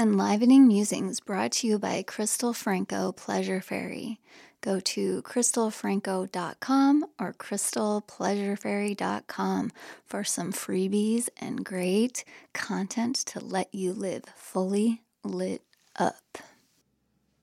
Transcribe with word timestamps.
Enlivening 0.00 0.66
Musings 0.66 1.20
brought 1.20 1.52
to 1.52 1.66
you 1.66 1.78
by 1.78 2.02
Crystal 2.02 2.54
Franco 2.54 3.12
Pleasure 3.12 3.60
Fairy. 3.60 4.18
Go 4.62 4.80
to 4.80 5.20
crystalfranco.com 5.20 7.04
or 7.18 7.34
crystalpleasurefairy.com 7.34 9.72
for 10.06 10.24
some 10.24 10.54
freebies 10.54 11.28
and 11.36 11.66
great 11.66 12.24
content 12.54 13.16
to 13.16 13.44
let 13.44 13.74
you 13.74 13.92
live 13.92 14.24
fully 14.34 15.02
lit 15.22 15.60
up. 15.96 16.38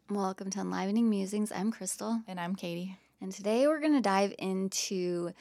Welcome 0.09 0.49
to 0.49 0.61
Enlivening 0.61 1.11
Musings. 1.11 1.51
I'm 1.51 1.71
Crystal. 1.71 2.23
And 2.27 2.39
I'm 2.39 2.55
Katie. 2.55 2.97
And 3.21 3.31
today 3.31 3.67
we're 3.67 3.81
going 3.81 3.93
to 3.93 4.01
dive 4.01 4.33
into 4.39 5.31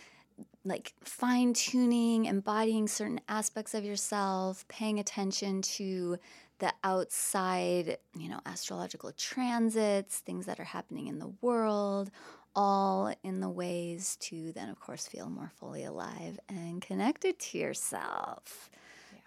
like 0.66 0.92
fine 1.04 1.54
tuning, 1.54 2.26
embodying 2.26 2.88
certain 2.88 3.20
aspects 3.28 3.72
of 3.72 3.84
yourself, 3.84 4.66
paying 4.68 4.98
attention 4.98 5.62
to 5.62 6.18
the 6.58 6.72
outside, 6.84 7.98
you 8.16 8.28
know, 8.28 8.40
astrological 8.46 9.12
transits, 9.12 10.18
things 10.18 10.46
that 10.46 10.58
are 10.60 10.64
happening 10.64 11.06
in 11.08 11.18
the 11.18 11.32
world, 11.40 12.10
all 12.54 13.14
in 13.22 13.40
the 13.40 13.48
ways 13.50 14.16
to 14.20 14.52
then, 14.52 14.68
of 14.70 14.80
course, 14.80 15.06
feel 15.06 15.28
more 15.28 15.52
fully 15.56 15.84
alive 15.84 16.38
and 16.48 16.80
connected 16.80 17.38
to 17.38 17.58
yourself. 17.58 18.70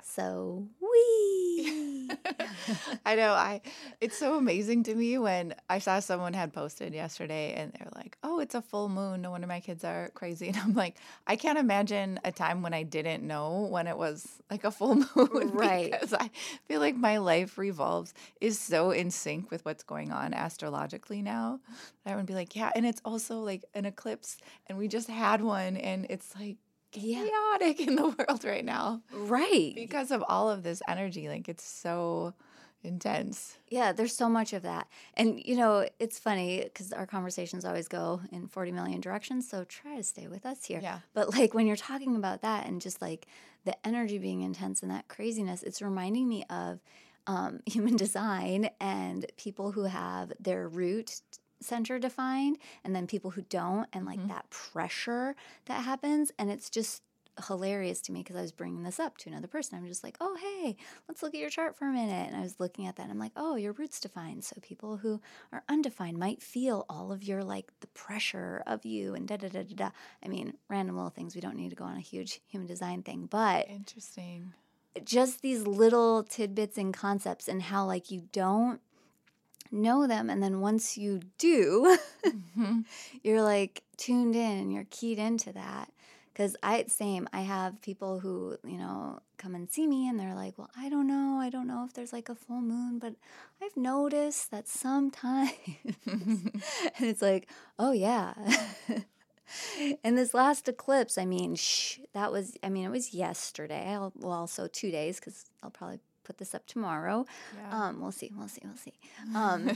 So 0.03 0.67
we. 0.81 2.09
I 3.05 3.15
know. 3.15 3.33
I. 3.33 3.61
It's 4.01 4.17
so 4.17 4.37
amazing 4.37 4.83
to 4.83 4.95
me 4.95 5.17
when 5.17 5.55
I 5.69 5.79
saw 5.79 5.99
someone 5.99 6.33
had 6.33 6.53
posted 6.53 6.93
yesterday, 6.93 7.53
and 7.53 7.73
they're 7.73 7.91
like, 7.95 8.17
"Oh, 8.23 8.39
it's 8.39 8.55
a 8.55 8.61
full 8.61 8.89
moon. 8.89 9.21
No 9.21 9.31
wonder 9.31 9.47
my 9.47 9.59
kids 9.59 9.83
are 9.83 10.09
crazy." 10.13 10.47
And 10.49 10.57
I'm 10.57 10.73
like, 10.73 10.95
I 11.27 11.35
can't 11.35 11.59
imagine 11.59 12.19
a 12.23 12.31
time 12.31 12.61
when 12.63 12.73
I 12.73 12.83
didn't 12.83 13.23
know 13.25 13.67
when 13.69 13.87
it 13.87 13.97
was 13.97 14.27
like 14.49 14.63
a 14.63 14.71
full 14.71 14.95
moon, 15.15 15.51
right? 15.51 15.91
Because 15.91 16.13
I 16.13 16.29
feel 16.67 16.79
like 16.79 16.95
my 16.95 17.17
life 17.17 17.57
revolves 17.57 18.13
is 18.41 18.59
so 18.59 18.91
in 18.91 19.11
sync 19.11 19.51
with 19.51 19.63
what's 19.65 19.83
going 19.83 20.11
on 20.11 20.33
astrologically 20.33 21.21
now. 21.21 21.59
I 22.05 22.15
would 22.15 22.25
be 22.25 22.33
like, 22.33 22.55
yeah, 22.55 22.71
and 22.75 22.85
it's 22.85 23.01
also 23.05 23.39
like 23.39 23.63
an 23.75 23.85
eclipse, 23.85 24.37
and 24.67 24.77
we 24.77 24.87
just 24.87 25.09
had 25.09 25.41
one, 25.41 25.77
and 25.77 26.07
it's 26.09 26.33
like 26.35 26.57
chaotic 26.91 27.79
in 27.79 27.95
the 27.95 28.09
world 28.17 28.43
right 28.43 28.65
now. 28.65 29.01
Right. 29.11 29.73
Because 29.75 30.11
of 30.11 30.23
all 30.27 30.49
of 30.49 30.63
this 30.63 30.81
energy. 30.87 31.27
Like 31.27 31.49
it's 31.49 31.63
so 31.63 32.33
intense. 32.83 33.57
Yeah, 33.69 33.91
there's 33.91 34.15
so 34.15 34.29
much 34.29 34.53
of 34.53 34.63
that. 34.63 34.87
And, 35.15 35.41
you 35.43 35.55
know, 35.55 35.87
it's 35.99 36.19
funny 36.19 36.61
because 36.63 36.93
our 36.93 37.05
conversations 37.05 37.65
always 37.65 37.87
go 37.87 38.21
in 38.31 38.47
40 38.47 38.71
million 38.71 39.01
directions. 39.01 39.49
So 39.49 39.63
try 39.65 39.97
to 39.97 40.03
stay 40.03 40.27
with 40.27 40.45
us 40.45 40.65
here. 40.65 40.79
Yeah. 40.81 40.99
But, 41.13 41.35
like, 41.35 41.53
when 41.53 41.67
you're 41.67 41.75
talking 41.75 42.15
about 42.15 42.41
that 42.41 42.65
and 42.67 42.81
just 42.81 43.01
like 43.01 43.27
the 43.65 43.75
energy 43.85 44.17
being 44.17 44.41
intense 44.41 44.81
and 44.81 44.91
that 44.91 45.07
craziness, 45.07 45.63
it's 45.63 45.81
reminding 45.81 46.27
me 46.27 46.45
of 46.49 46.79
um, 47.27 47.59
human 47.65 47.95
design 47.95 48.69
and 48.79 49.25
people 49.37 49.71
who 49.71 49.83
have 49.83 50.31
their 50.39 50.67
root 50.67 51.21
center 51.61 51.99
defined 51.99 52.57
and 52.83 52.95
then 52.95 53.07
people 53.07 53.31
who 53.31 53.41
don't 53.41 53.87
and 53.93 54.05
like 54.05 54.19
mm-hmm. 54.19 54.29
that 54.29 54.49
pressure 54.49 55.35
that 55.65 55.83
happens 55.83 56.31
and 56.37 56.49
it's 56.49 56.69
just 56.69 57.03
hilarious 57.47 58.01
to 58.01 58.11
me 58.11 58.21
because 58.21 58.35
I 58.35 58.41
was 58.41 58.51
bringing 58.51 58.83
this 58.83 58.99
up 58.99 59.17
to 59.19 59.29
another 59.29 59.47
person. 59.47 59.77
I'm 59.77 59.87
just 59.87 60.03
like, 60.03 60.17
oh, 60.19 60.37
hey, 60.39 60.75
let's 61.07 61.23
look 61.23 61.33
at 61.33 61.39
your 61.39 61.49
chart 61.49 61.75
for 61.75 61.87
a 61.87 61.91
minute. 61.91 62.27
And 62.27 62.35
I 62.35 62.41
was 62.41 62.59
looking 62.59 62.87
at 62.87 62.95
that 62.97 63.03
and 63.03 63.11
I'm 63.11 63.19
like, 63.19 63.31
oh, 63.35 63.55
your 63.55 63.73
root's 63.73 63.99
defined. 63.99 64.43
So 64.43 64.57
people 64.61 64.97
who 64.97 65.21
are 65.51 65.63
undefined 65.69 66.17
might 66.17 66.41
feel 66.41 66.85
all 66.89 67.11
of 67.11 67.23
your 67.23 67.43
like 67.43 67.71
the 67.81 67.87
pressure 67.87 68.63
of 68.67 68.85
you 68.85 69.15
and 69.15 69.27
da 69.27 69.37
da 69.37 69.49
da 69.49 69.63
da 69.63 69.75
da. 69.75 69.89
I 70.23 70.27
mean, 70.27 70.53
random 70.69 70.95
little 70.95 71.09
things. 71.09 71.35
We 71.35 71.41
don't 71.41 71.55
need 71.55 71.69
to 71.69 71.75
go 71.75 71.85
on 71.85 71.97
a 71.97 72.01
huge 72.01 72.41
human 72.47 72.67
design 72.67 73.03
thing, 73.03 73.27
but 73.29 73.67
interesting. 73.69 74.53
Just 75.03 75.41
these 75.41 75.65
little 75.65 76.23
tidbits 76.23 76.77
and 76.77 76.93
concepts 76.93 77.47
and 77.47 77.61
how 77.61 77.85
like 77.85 78.11
you 78.11 78.23
don't 78.31 78.81
know 79.71 80.07
them 80.07 80.29
and 80.29 80.41
then 80.41 80.61
once 80.61 80.97
you 80.97 81.19
do 81.37 81.97
mm-hmm. 82.25 82.79
you're 83.23 83.41
like 83.41 83.83
tuned 83.97 84.35
in 84.35 84.59
and 84.59 84.73
you're 84.73 84.87
keyed 84.89 85.19
into 85.19 85.51
that 85.53 85.91
because 86.33 86.55
i 86.63 86.83
same 86.87 87.27
i 87.33 87.41
have 87.41 87.81
people 87.81 88.19
who 88.19 88.57
you 88.63 88.77
know 88.77 89.19
come 89.37 89.55
and 89.55 89.69
see 89.69 89.85
me 89.87 90.07
and 90.07 90.19
they're 90.19 90.35
like 90.35 90.57
well 90.57 90.69
i 90.77 90.89
don't 90.89 91.07
know 91.07 91.39
i 91.39 91.49
don't 91.49 91.67
know 91.67 91.85
if 91.85 91.93
there's 91.93 92.13
like 92.13 92.29
a 92.29 92.35
full 92.35 92.61
moon 92.61 92.97
but 92.99 93.13
i've 93.61 93.77
noticed 93.77 94.51
that 94.51 94.67
sometimes 94.67 95.51
and 96.05 96.61
it's 96.99 97.21
like 97.21 97.47
oh 97.77 97.91
yeah 97.91 98.33
and 100.03 100.17
this 100.17 100.33
last 100.33 100.67
eclipse 100.67 101.17
i 101.17 101.25
mean 101.25 101.55
shh, 101.55 101.99
that 102.13 102.31
was 102.31 102.57
i 102.63 102.69
mean 102.69 102.85
it 102.85 102.91
was 102.91 103.13
yesterday 103.13 103.97
well 104.15 104.31
also 104.31 104.67
two 104.67 104.91
days 104.91 105.19
because 105.19 105.45
i'll 105.63 105.69
probably 105.69 105.99
put 106.29 106.37
this 106.37 106.53
up 106.53 106.67
tomorrow. 106.67 107.25
Yeah. 107.57 107.87
Um, 107.87 107.99
we'll 107.99 108.11
see. 108.11 108.31
We'll 108.37 108.47
see. 108.47 108.61
We'll 108.63 108.77
see. 108.77 108.93
Um, 109.35 109.71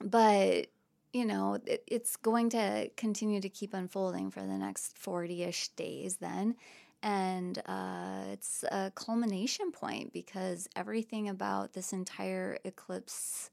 but 0.00 0.66
you 1.12 1.24
know, 1.24 1.58
it, 1.66 1.84
it's 1.86 2.16
going 2.16 2.50
to 2.50 2.90
continue 2.96 3.40
to 3.40 3.48
keep 3.48 3.74
unfolding 3.74 4.30
for 4.30 4.40
the 4.40 4.58
next 4.58 4.98
40 4.98 5.44
ish 5.44 5.68
days 5.68 6.16
then. 6.16 6.56
And 7.02 7.58
uh, 7.66 8.24
it's 8.32 8.64
a 8.64 8.92
culmination 8.94 9.72
point 9.72 10.12
because 10.12 10.68
everything 10.74 11.28
about 11.28 11.74
this 11.74 11.92
entire 11.92 12.58
eclipse 12.64 13.50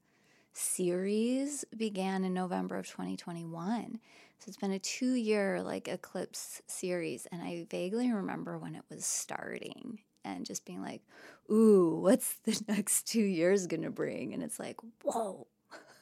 series 0.52 1.64
began 1.76 2.24
in 2.24 2.34
November 2.34 2.76
of 2.76 2.86
2021. 2.86 4.00
So 4.38 4.44
it's 4.48 4.56
been 4.56 4.72
a 4.72 4.78
two 4.78 5.14
year 5.14 5.62
like 5.62 5.86
eclipse 5.86 6.62
series. 6.66 7.26
And 7.30 7.42
I 7.42 7.66
vaguely 7.70 8.10
remember 8.10 8.58
when 8.58 8.74
it 8.74 8.84
was 8.88 9.04
starting 9.04 10.00
and 10.24 10.46
just 10.46 10.64
being 10.64 10.82
like, 10.82 11.02
ooh, 11.50 11.98
what's 12.00 12.34
the 12.44 12.60
next 12.68 13.06
two 13.06 13.22
years 13.22 13.66
going 13.66 13.82
to 13.82 13.90
bring? 13.90 14.34
And 14.34 14.42
it's 14.42 14.58
like, 14.58 14.76
whoa. 15.02 15.46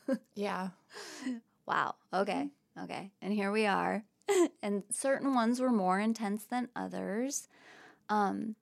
yeah. 0.34 0.70
Wow. 1.66 1.96
Okay. 2.12 2.48
Okay. 2.82 3.10
And 3.20 3.32
here 3.32 3.52
we 3.52 3.66
are. 3.66 4.04
and 4.62 4.82
certain 4.90 5.34
ones 5.34 5.60
were 5.60 5.72
more 5.72 6.00
intense 6.00 6.44
than 6.44 6.68
others. 6.74 7.48
Um, 8.08 8.56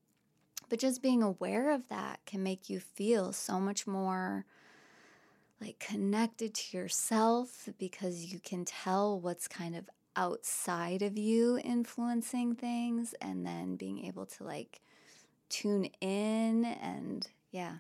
but 0.68 0.78
just 0.78 1.02
being 1.02 1.22
aware 1.22 1.70
of 1.70 1.88
that 1.88 2.20
can 2.26 2.42
make 2.42 2.68
you 2.68 2.80
feel 2.80 3.32
so 3.32 3.60
much 3.60 3.86
more 3.86 4.44
like 5.60 5.78
connected 5.78 6.54
to 6.54 6.76
yourself 6.76 7.68
because 7.78 8.26
you 8.26 8.40
can 8.40 8.64
tell 8.64 9.18
what's 9.18 9.48
kind 9.48 9.74
of 9.74 9.88
outside 10.16 11.02
of 11.02 11.16
you 11.16 11.58
influencing 11.62 12.54
things 12.54 13.14
and 13.20 13.46
then 13.46 13.76
being 13.76 14.04
able 14.04 14.26
to 14.26 14.44
like 14.44 14.80
tune 15.48 15.86
in 16.00 16.64
and 16.64 17.26
yeah. 17.50 17.76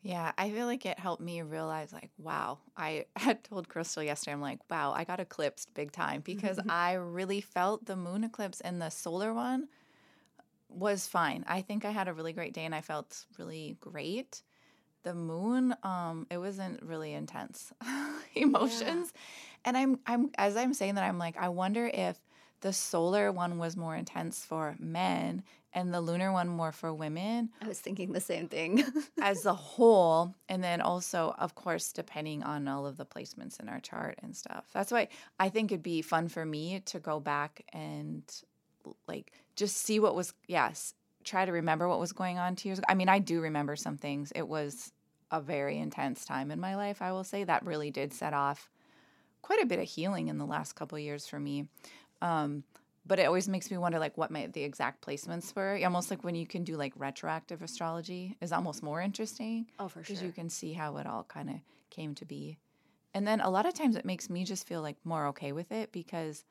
Yeah, 0.00 0.32
I 0.38 0.50
feel 0.50 0.66
like 0.66 0.86
it 0.86 0.98
helped 0.98 1.20
me 1.20 1.42
realize, 1.42 1.92
like, 1.92 2.10
wow, 2.18 2.58
I 2.76 3.06
had 3.16 3.42
told 3.42 3.68
Crystal 3.68 4.02
yesterday, 4.02 4.32
I'm 4.32 4.40
like, 4.40 4.60
wow, 4.70 4.92
I 4.92 5.04
got 5.04 5.20
eclipsed 5.20 5.74
big 5.74 5.92
time 5.92 6.20
because 6.20 6.58
I 6.68 6.94
really 6.94 7.40
felt 7.40 7.84
the 7.86 7.96
moon 7.96 8.24
eclipse 8.24 8.60
and 8.60 8.80
the 8.80 8.90
solar 8.90 9.34
one 9.34 9.68
was 10.68 11.06
fine. 11.06 11.44
I 11.48 11.62
think 11.62 11.84
I 11.84 11.90
had 11.90 12.08
a 12.08 12.12
really 12.12 12.32
great 12.32 12.52
day 12.52 12.64
and 12.64 12.74
I 12.74 12.80
felt 12.80 13.24
really 13.38 13.76
great. 13.80 14.42
The 15.02 15.14
moon, 15.14 15.74
um, 15.82 16.26
it 16.30 16.38
wasn't 16.38 16.82
really 16.82 17.12
intense 17.14 17.72
emotions. 18.34 19.12
Yeah. 19.14 19.20
And 19.64 19.76
I'm 19.76 20.00
I'm 20.06 20.30
as 20.36 20.56
I'm 20.56 20.74
saying 20.74 20.94
that, 20.96 21.04
I'm 21.04 21.18
like, 21.18 21.36
I 21.36 21.48
wonder 21.48 21.90
if 21.92 22.18
the 22.60 22.72
solar 22.72 23.30
one 23.32 23.58
was 23.58 23.76
more 23.76 23.94
intense 23.96 24.44
for 24.44 24.76
men 24.78 25.42
and 25.72 25.92
the 25.92 26.00
lunar 26.00 26.32
one 26.32 26.48
more 26.48 26.72
for 26.72 26.92
women. 26.92 27.50
I 27.60 27.68
was 27.68 27.78
thinking 27.78 28.12
the 28.12 28.20
same 28.20 28.48
thing. 28.48 28.84
as 29.20 29.44
a 29.44 29.54
whole. 29.54 30.34
And 30.48 30.62
then 30.62 30.80
also, 30.80 31.34
of 31.38 31.54
course, 31.54 31.92
depending 31.92 32.42
on 32.42 32.68
all 32.68 32.86
of 32.86 32.96
the 32.96 33.04
placements 33.04 33.60
in 33.60 33.68
our 33.68 33.80
chart 33.80 34.18
and 34.22 34.36
stuff. 34.36 34.66
That's 34.72 34.90
why 34.90 35.08
I 35.38 35.48
think 35.48 35.70
it'd 35.70 35.82
be 35.82 36.02
fun 36.02 36.28
for 36.28 36.44
me 36.44 36.80
to 36.86 36.98
go 36.98 37.20
back 37.20 37.64
and 37.72 38.22
like 39.06 39.32
just 39.56 39.76
see 39.76 40.00
what 40.00 40.14
was, 40.14 40.32
yes, 40.46 40.94
try 41.24 41.44
to 41.44 41.52
remember 41.52 41.88
what 41.88 42.00
was 42.00 42.12
going 42.12 42.38
on 42.38 42.56
two 42.56 42.68
years 42.68 42.78
ago. 42.78 42.86
I 42.88 42.94
mean, 42.94 43.08
I 43.08 43.18
do 43.18 43.40
remember 43.40 43.76
some 43.76 43.98
things. 43.98 44.32
It 44.34 44.48
was 44.48 44.92
a 45.30 45.40
very 45.40 45.78
intense 45.78 46.24
time 46.24 46.50
in 46.50 46.60
my 46.60 46.76
life, 46.76 47.02
I 47.02 47.12
will 47.12 47.24
say. 47.24 47.44
That 47.44 47.66
really 47.66 47.90
did 47.90 48.14
set 48.14 48.32
off 48.32 48.70
quite 49.42 49.62
a 49.62 49.66
bit 49.66 49.78
of 49.78 49.86
healing 49.86 50.28
in 50.28 50.38
the 50.38 50.46
last 50.46 50.74
couple 50.74 50.98
years 50.98 51.26
for 51.26 51.38
me. 51.38 51.66
Um, 52.22 52.64
but 53.08 53.18
it 53.18 53.24
always 53.24 53.48
makes 53.48 53.70
me 53.70 53.78
wonder 53.78 53.98
like 53.98 54.16
what 54.18 54.30
my 54.30 54.46
the 54.46 54.62
exact 54.62 55.04
placements 55.04 55.56
were. 55.56 55.80
Almost 55.82 56.10
like 56.10 56.22
when 56.22 56.34
you 56.34 56.46
can 56.46 56.62
do 56.62 56.76
like 56.76 56.92
retroactive 56.94 57.62
astrology 57.62 58.36
is 58.40 58.52
almost 58.52 58.82
more 58.82 59.00
interesting 59.00 59.66
oh 59.78 59.88
for 59.88 60.04
sure 60.04 60.14
because 60.14 60.22
you 60.22 60.30
can 60.30 60.50
see 60.50 60.74
how 60.74 60.98
it 60.98 61.06
all 61.06 61.24
kind 61.24 61.48
of 61.48 61.56
came 61.90 62.14
to 62.16 62.24
be. 62.26 62.58
And 63.14 63.26
then 63.26 63.40
a 63.40 63.50
lot 63.50 63.66
of 63.66 63.74
times 63.74 63.96
it 63.96 64.04
makes 64.04 64.28
me 64.28 64.44
just 64.44 64.68
feel 64.68 64.82
like 64.82 64.96
more 65.04 65.26
okay 65.28 65.52
with 65.52 65.72
it 65.72 65.90
because 65.90 66.44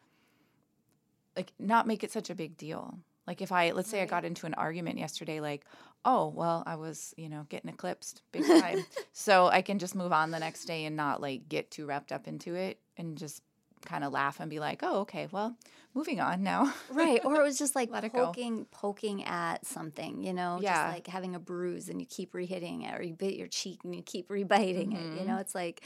like 1.36 1.54
not 1.59 1.86
make 1.86 2.04
it 2.04 2.12
such 2.12 2.31
a 2.31 2.36
big 2.36 2.57
deal. 2.57 2.98
Like 3.27 3.42
if 3.42 3.51
i 3.51 3.71
let's 3.71 3.89
say 3.89 4.00
right. 4.00 4.07
i 4.07 4.09
got 4.09 4.25
into 4.25 4.48
an 4.48 4.56
argument 4.56 4.98
yesterday 4.98 5.39
like 5.39 5.65
oh 6.06 6.27
well 6.30 6.63
i 6.65 6.75
was 6.75 7.13
you 7.18 7.27
know 7.30 7.45
getting 7.50 7.69
eclipsed 7.69 8.24
big 8.31 8.45
time. 8.45 8.83
So 9.13 9.48
i 9.48 9.62
can 9.62 9.80
just 9.80 9.95
move 9.95 10.13
on 10.13 10.31
the 10.31 10.39
next 10.39 10.65
day 10.65 10.86
and 10.86 10.95
not 10.95 11.21
like 11.21 11.50
get 11.50 11.69
too 11.69 11.86
wrapped 11.86 12.12
up 12.12 12.27
into 12.27 12.56
it 12.56 12.80
and 12.98 13.18
just 13.18 13.42
kind 13.85 14.03
of 14.03 14.12
laugh 14.13 14.39
and 14.39 14.50
be 14.50 14.59
like, 14.59 14.81
"Oh, 14.83 15.01
okay, 15.01 15.27
well, 15.31 15.56
moving 15.94 16.19
on 16.19 16.44
now." 16.44 16.74
right. 16.89 17.24
Or 17.24 17.35
it 17.35 17.44
was 17.44 17.57
just 17.57 17.75
like 17.75 17.89
it 18.03 18.13
go. 18.13 18.25
poking 18.25 18.65
poking 18.71 19.24
at 19.25 19.65
something, 19.65 20.21
you 20.24 20.33
know, 20.33 20.59
Yeah. 20.62 20.74
just 20.85 20.95
like 20.95 21.07
having 21.07 21.35
a 21.35 21.39
bruise 21.39 21.89
and 21.89 22.00
you 22.00 22.07
keep 22.07 22.33
re-hitting 22.33 22.83
it, 22.83 22.97
or 23.00 23.03
you 23.03 23.13
bit 23.13 23.35
your 23.35 23.47
cheek 23.47 23.79
and 23.83 23.95
you 23.95 24.01
keep 24.01 24.29
re-biting 24.29 24.91
it. 24.94 25.13
You 25.13 25.24
Mm-hmm. 25.24 25.27
know, 25.27 25.38
it's 25.38 25.56
like 25.56 25.81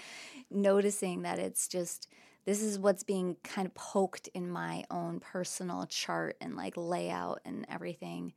noticing 0.50 1.24
that 1.24 1.40
it's 1.40 1.68
just 1.68 2.08
this 2.46 2.62
is 2.62 2.80
what's 2.80 3.04
being 3.04 3.38
kind 3.44 3.68
of 3.68 3.74
poked 3.76 4.28
in 4.34 4.50
my 4.50 4.84
own 4.90 5.20
personal 5.20 5.86
chart 5.86 6.38
and 6.42 6.56
like 6.56 6.74
layout 6.76 7.40
and 7.46 7.66
everything, 7.70 8.34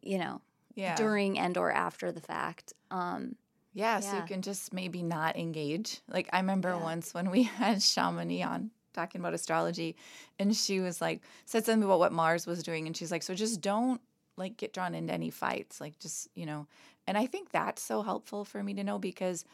you 0.00 0.18
know, 0.18 0.40
yeah. 0.74 0.94
during 0.96 1.38
and 1.38 1.56
or 1.56 1.70
after 1.70 2.10
the 2.10 2.20
fact. 2.20 2.72
Um, 2.90 3.36
Yeah, 3.74 4.00
so 4.00 4.16
you 4.18 4.22
can 4.22 4.42
just 4.42 4.72
maybe 4.72 5.02
not 5.02 5.36
engage. 5.36 6.00
Like 6.08 6.28
I 6.32 6.38
remember 6.38 6.70
Yeah. 6.70 6.82
once 6.82 7.14
when 7.14 7.30
we 7.30 7.42
had 7.60 7.78
Shamini 7.78 8.44
on 8.46 8.70
talking 8.92 9.20
about 9.20 9.34
astrology, 9.34 9.96
and 10.38 10.54
she 10.54 10.80
was 10.80 11.00
like 11.00 11.22
said 11.46 11.64
something 11.64 11.82
about 11.84 11.98
what 11.98 12.12
Mars 12.12 12.46
was 12.46 12.62
doing, 12.62 12.86
and 12.86 12.96
she's 12.96 13.10
like, 13.10 13.22
so 13.22 13.34
just 13.34 13.60
don't 13.60 14.00
like 14.36 14.56
get 14.56 14.72
drawn 14.72 14.94
into 14.94 15.12
any 15.12 15.30
fights, 15.30 15.80
like 15.80 15.98
just 15.98 16.28
you 16.34 16.46
know. 16.46 16.66
And 17.06 17.18
I 17.18 17.26
think 17.26 17.50
that's 17.50 17.82
so 17.82 18.02
helpful 18.02 18.44
for 18.44 18.62
me 18.62 18.74
to 18.74 18.84
know 18.84 18.98
because 18.98 19.44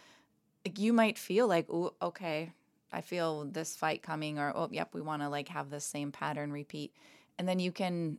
like 0.65 0.79
you 0.79 0.93
might 0.93 1.19
feel 1.19 1.47
like, 1.47 1.67
oh, 1.71 1.95
okay, 2.03 2.53
I 2.93 3.01
feel 3.01 3.45
this 3.45 3.77
fight 3.77 4.03
coming, 4.03 4.39
or 4.39 4.53
oh, 4.55 4.69
yep, 4.73 4.95
we 4.95 5.01
want 5.01 5.23
to 5.23 5.29
like 5.29 5.49
have 5.49 5.71
the 5.71 5.81
same 5.81 6.13
pattern 6.13 6.53
repeat, 6.53 6.93
and 7.39 7.49
then 7.49 7.61
you 7.61 7.73
can 7.73 8.19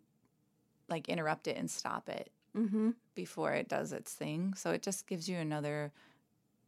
like 0.90 1.10
interrupt 1.10 1.48
it 1.48 1.58
and 1.58 1.70
stop 1.70 2.10
it 2.10 2.32
mhm. 2.56 2.94
Before 3.20 3.52
it 3.54 3.68
does 3.68 3.92
its 3.92 4.14
thing. 4.14 4.54
So 4.56 4.72
it 4.72 4.82
just 4.82 5.08
gives 5.08 5.28
you 5.28 5.38
another 5.38 5.92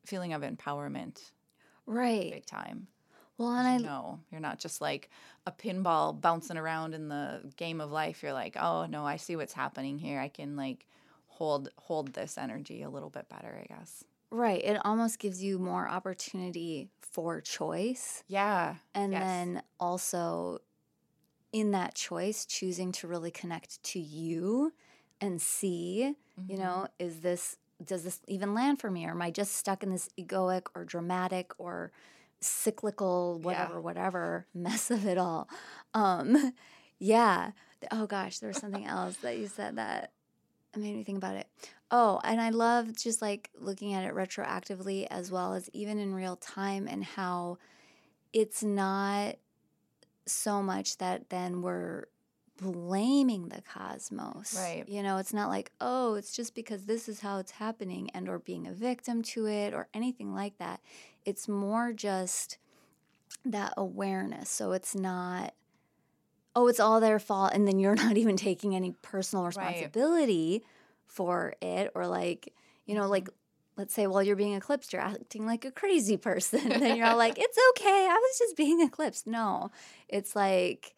feeling 0.06 0.34
of 0.34 0.42
empowerment 0.42 1.32
Right. 1.86 2.32
big 2.32 2.46
time. 2.46 2.88
Well, 3.38 3.52
and 3.54 3.68
I 3.68 3.78
know 3.78 4.20
you're 4.32 4.42
not 4.42 4.60
just 4.60 4.82
like 4.82 5.10
a 5.48 5.52
pinball 5.52 6.20
bouncing 6.20 6.58
around 6.58 6.94
in 6.94 7.08
the 7.08 7.52
game 7.56 7.82
of 7.82 7.92
life. 7.92 8.22
You're 8.22 8.34
like, 8.34 8.56
oh 8.58 8.86
no, 8.86 9.06
I 9.06 9.16
see 9.18 9.36
what's 9.36 9.54
happening 9.54 9.98
here. 9.98 10.20
I 10.20 10.28
can 10.28 10.56
like 10.56 10.86
hold 11.28 11.70
hold 11.78 12.14
this 12.14 12.38
energy 12.38 12.84
a 12.84 12.90
little 12.90 13.10
bit 13.10 13.30
better, 13.30 13.60
I 13.64 13.66
guess. 13.74 14.04
right. 14.30 14.64
It 14.64 14.80
almost 14.86 15.20
gives 15.20 15.42
you 15.44 15.58
more 15.60 15.88
opportunity 15.88 16.90
for 17.00 17.42
choice. 17.42 18.24
Yeah. 18.28 18.76
And 18.94 19.14
Yes. 19.14 19.22
then 19.22 19.64
also 19.80 20.60
in 21.52 21.72
that 21.72 21.96
choice, 21.96 22.46
choosing 22.46 22.92
to 22.94 23.08
really 23.08 23.32
connect 23.32 23.82
to 23.84 24.00
you 24.00 24.74
and 25.20 25.42
see, 25.42 26.16
you 26.48 26.58
Mhm. 26.58 26.58
know, 26.58 26.88
is 27.00 27.22
this, 27.22 27.58
does 27.84 28.04
this 28.04 28.20
even 28.28 28.54
land 28.54 28.80
for 28.80 28.92
me? 28.92 29.06
Or 29.06 29.12
am 29.12 29.22
I 29.22 29.32
just 29.32 29.54
stuck 29.56 29.84
in 29.84 29.90
this 29.92 30.10
egoic 30.20 30.64
or 30.76 30.86
dramatic 30.86 31.52
or 31.58 31.92
cyclical, 32.42 33.40
whatever, 33.40 33.82
whatever 33.82 34.48
mess 34.54 34.92
of 34.92 35.06
it 35.06 35.18
all? 35.18 35.50
Um, 35.94 36.54
yeah. 37.00 37.52
Oh 37.92 38.06
gosh, 38.08 38.40
there 38.40 38.50
was 38.50 38.58
something 38.60 38.86
else 38.86 39.18
that 39.18 39.38
you 39.38 39.48
said 39.48 39.78
that 39.78 40.14
made 40.76 40.96
me 40.96 41.04
think 41.04 41.18
about 41.18 41.36
it. 41.36 41.48
Oh, 41.92 42.20
and 42.24 42.40
I 42.42 42.50
love 42.50 42.96
just 42.96 43.22
like 43.22 43.50
looking 43.58 43.94
at 43.94 44.06
it 44.06 44.14
retroactively 44.14 45.08
as 45.10 45.32
well 45.32 45.54
as 45.54 45.70
even 45.74 46.00
in 46.00 46.14
real 46.14 46.38
time 46.38 46.88
and 46.88 47.04
how 47.04 47.58
it's 48.34 48.64
not 48.64 49.36
so 50.28 50.62
much 50.62 50.98
that 50.98 51.30
then 51.30 51.62
we're 51.62 52.06
blaming 52.62 53.50
the 53.50 53.62
cosmos. 53.62 54.56
Right. 54.58 54.88
You 54.88 55.02
know, 55.04 55.18
it's 55.18 55.34
not 55.34 55.50
like, 55.50 55.72
oh, 55.82 56.14
it's 56.14 56.32
just 56.32 56.54
because 56.56 56.86
this 56.86 57.10
is 57.10 57.20
how 57.20 57.40
it's 57.40 57.52
happening 57.52 58.10
and 58.14 58.30
or 58.30 58.40
being 58.40 58.68
a 58.68 58.72
victim 58.72 59.24
to 59.24 59.48
it 59.48 59.74
or 59.74 59.88
anything 59.94 60.34
like 60.34 60.58
that. 60.60 60.80
It's 61.26 61.48
more 61.48 61.92
just 61.92 62.58
that 63.44 63.74
awareness. 63.76 64.50
So 64.50 64.72
it's 64.72 64.96
not 64.96 65.54
oh, 66.54 66.68
it's 66.68 66.82
all 66.82 67.00
their 67.00 67.18
fault 67.18 67.54
and 67.54 67.66
then 67.66 67.80
you're 67.80 67.96
not 68.08 68.18
even 68.18 68.38
taking 68.38 68.76
any 68.76 68.94
personal 69.02 69.46
responsibility 69.46 70.64
for 71.06 71.56
it 71.62 71.92
or 71.96 72.08
like, 72.08 72.54
you 72.86 72.94
know, 72.94 73.08
like 73.08 73.30
let's 73.78 73.94
say 73.94 74.06
while 74.06 74.22
you're 74.22 74.36
being 74.36 74.54
eclipsed, 74.54 74.94
you're 74.94 75.02
acting 75.02 75.46
like 75.46 75.66
a 75.66 75.72
crazy 75.72 76.18
person. 76.18 76.68
then 76.80 76.98
you're 76.98 77.08
all 77.08 77.18
like, 77.18 77.38
it's 77.38 77.58
okay. 77.72 78.08
I 78.10 78.20
was 78.22 78.38
just 78.38 78.58
being 78.58 78.82
eclipsed. 78.82 79.26
No, 79.26 79.72
it's 80.08 80.36
like 80.36 80.94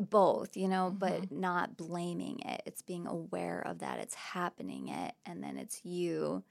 both, 0.00 0.56
you 0.56 0.68
know, 0.68 0.94
but 0.96 1.30
not 1.30 1.76
blaming 1.76 2.40
it. 2.40 2.62
It's 2.66 2.82
being 2.82 3.06
aware 3.06 3.60
of 3.60 3.80
that. 3.80 3.98
It's 4.00 4.14
happening 4.14 4.88
it. 4.88 5.14
And 5.26 5.42
then 5.42 5.58
it's 5.58 5.84
you 5.84 6.44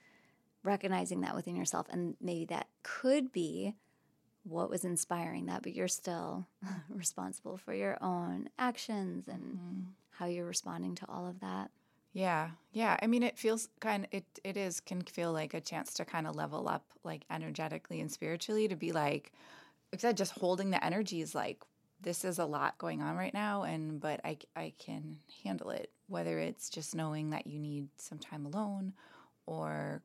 recognizing 0.64 1.22
that 1.22 1.36
within 1.36 1.56
yourself. 1.56 1.88
And 1.90 2.16
maybe 2.22 2.46
that 2.46 2.68
could 2.84 3.32
be 3.32 3.76
what 4.44 4.70
was 4.70 4.86
inspiring 4.86 5.48
that, 5.48 5.64
but 5.64 5.74
you're 5.76 5.88
still 5.88 6.48
responsible 6.90 7.58
for 7.58 7.74
your 7.74 8.02
own 8.04 8.50
actions 8.58 9.28
and 9.28 9.60
Mhm. 9.60 9.96
how 10.12 10.26
you're 10.26 10.46
responding 10.46 10.96
to 10.96 11.10
all 11.10 11.28
of 11.28 11.40
that. 11.42 11.72
Yeah, 12.14 12.52
yeah. 12.72 12.98
I 13.02 13.08
mean, 13.08 13.24
it 13.24 13.38
feels 13.38 13.70
kind. 13.80 14.06
of, 14.06 14.10
It 14.14 14.26
it 14.44 14.58
is 14.58 14.80
can 14.80 15.02
feel 15.04 15.32
like 15.32 15.54
a 15.54 15.62
chance 15.62 15.94
to 15.96 16.06
kind 16.06 16.26
of 16.28 16.36
level 16.36 16.68
up, 16.68 16.92
like 17.04 17.24
energetically 17.30 18.02
and 18.02 18.12
spiritually, 18.12 18.68
to 18.68 18.76
be 18.76 18.92
like, 18.92 19.32
like 19.92 20.00
I 20.00 20.10
said, 20.10 20.18
just 20.18 20.34
holding 20.34 20.72
the 20.72 20.84
energy 20.84 21.22
is 21.22 21.36
like 21.36 21.64
this 22.02 22.24
is 22.26 22.40
a 22.40 22.46
lot 22.46 22.78
going 22.78 23.02
on 23.02 23.16
right 23.18 23.34
now, 23.34 23.64
and 23.64 24.00
but 24.00 24.20
I 24.24 24.38
I 24.56 24.74
can 24.80 25.18
handle 25.44 25.70
it. 25.72 25.92
Whether 26.08 26.40
it's 26.40 26.70
just 26.70 26.96
knowing 26.96 27.30
that 27.32 27.48
you 27.48 27.60
need 27.60 27.88
some 27.98 28.20
time 28.20 28.46
alone, 28.46 28.94
or 29.46 30.02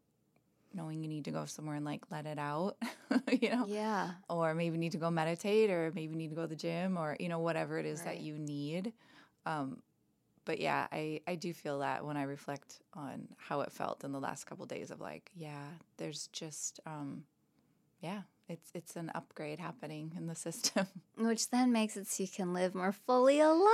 knowing 0.73 1.03
you 1.03 1.09
need 1.09 1.25
to 1.27 1.31
go 1.31 1.45
somewhere 1.47 1.77
and 1.77 1.85
like 1.85 2.11
let 2.11 2.27
it 2.27 2.39
out, 2.39 2.77
you 3.41 3.51
know, 3.51 3.67
Yeah. 3.69 4.11
or 4.29 4.55
maybe 4.55 4.77
need 4.77 4.93
to 4.93 4.99
go 4.99 5.11
meditate, 5.11 5.71
or 5.71 5.93
maybe 5.95 6.15
need 6.17 6.29
to 6.31 6.35
go 6.35 6.43
to 6.43 6.49
the 6.49 6.57
gym, 6.57 6.97
or 6.99 7.17
you 7.21 7.29
know 7.29 7.39
whatever 7.39 7.79
it 7.79 7.87
is 7.87 8.01
Right. 8.01 8.17
that 8.17 8.21
you 8.21 8.39
need. 8.39 8.93
Um, 9.47 9.83
but 10.45 10.61
yeah, 10.61 10.87
I, 10.93 11.21
I 11.27 11.37
do 11.37 11.55
feel 11.55 11.79
that 11.79 12.05
when 12.05 12.17
I 12.19 12.25
reflect 12.25 12.81
on 12.93 13.29
how 13.39 13.61
it 13.63 13.73
felt 13.73 14.05
in 14.05 14.13
the 14.13 14.21
last 14.21 14.45
couple 14.45 14.67
days 14.67 14.91
of 14.91 15.01
like, 15.01 15.31
yeah, 15.35 15.69
there's 15.97 16.27
just 16.33 16.81
um 16.87 17.25
yeah, 18.01 18.23
it's 18.49 18.71
it's 18.75 18.97
an 18.97 19.11
upgrade 19.15 19.59
happening 19.59 20.13
in 20.17 20.27
the 20.27 20.35
system. 20.35 20.87
Which 21.17 21.51
then 21.51 21.73
makes 21.73 21.97
it 21.97 22.07
so 22.07 22.23
you 22.23 22.29
can 22.29 22.53
live 22.53 22.75
more 22.75 22.93
fully 22.93 23.41
alive 23.41 23.65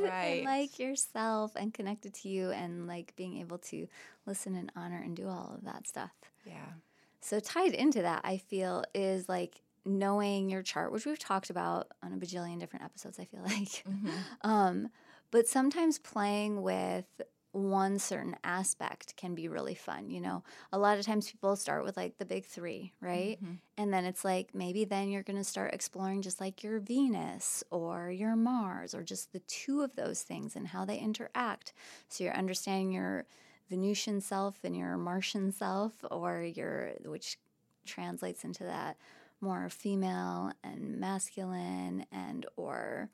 Right. 0.00 0.38
and 0.38 0.44
like 0.44 0.78
yourself 0.78 1.52
and 1.56 1.74
connected 1.74 2.14
to 2.14 2.28
you 2.28 2.50
and 2.50 2.86
like 2.86 3.14
being 3.16 3.38
able 3.38 3.58
to 3.58 3.86
listen 4.26 4.54
and 4.54 4.70
honor 4.76 5.00
and 5.04 5.16
do 5.16 5.28
all 5.28 5.52
of 5.56 5.64
that 5.64 5.86
stuff. 5.86 6.12
yeah. 6.44 6.72
So 7.20 7.38
tied 7.40 7.72
into 7.74 8.02
that, 8.02 8.22
I 8.24 8.38
feel 8.38 8.84
is 8.94 9.28
like 9.28 9.60
knowing 9.84 10.48
your 10.50 10.62
chart, 10.62 10.92
which 10.92 11.06
we've 11.06 11.18
talked 11.18 11.50
about 11.50 11.88
on 12.02 12.12
a 12.12 12.16
bajillion 12.16 12.58
different 12.60 12.84
episodes, 12.84 13.18
I 13.20 13.24
feel 13.24 13.42
like. 13.44 13.84
Mhm. 13.88 14.10
Um, 14.42 14.88
but 15.30 15.46
sometimes 15.48 15.98
playing 15.98 16.62
with 16.62 17.06
one 17.52 17.98
certain 17.98 18.36
aspect 18.44 19.14
can 19.16 19.34
be 19.34 19.46
really 19.46 19.74
fun. 19.74 20.10
You 20.10 20.20
know, 20.20 20.42
a 20.72 20.78
lot 20.78 20.98
of 20.98 21.06
times 21.06 21.30
people 21.30 21.54
start 21.54 21.84
with 21.84 21.96
like 21.96 22.18
the 22.18 22.24
big 22.24 22.44
three, 22.46 22.92
right? 23.00 23.38
Mhm. 23.42 23.58
And 23.76 23.92
then 23.92 24.04
it's 24.04 24.24
like 24.24 24.54
maybe 24.54 24.84
then 24.84 25.10
you're 25.10 25.22
going 25.22 25.38
to 25.38 25.44
start 25.44 25.74
exploring 25.74 26.22
just 26.22 26.40
like 26.40 26.62
your 26.62 26.80
Venus 26.80 27.62
or 27.70 28.10
your 28.10 28.36
Mars 28.36 28.94
or 28.94 29.02
just 29.02 29.32
the 29.32 29.40
two 29.40 29.82
of 29.82 29.94
those 29.96 30.22
things 30.22 30.56
and 30.56 30.68
how 30.68 30.84
they 30.84 30.98
interact. 30.98 31.72
So 32.08 32.24
you're 32.24 32.34
understanding 32.34 32.92
your 32.92 33.26
Venusian 33.68 34.20
self 34.20 34.64
and 34.64 34.76
your 34.76 34.96
Martian 34.96 35.52
self, 35.52 36.04
or 36.10 36.42
your, 36.42 36.92
which 37.04 37.38
translates 37.86 38.44
into 38.44 38.64
that 38.64 38.96
more 39.40 39.68
female 39.68 40.52
and 40.62 40.98
masculine 41.00 42.06
and 42.12 42.46
or 42.56 43.08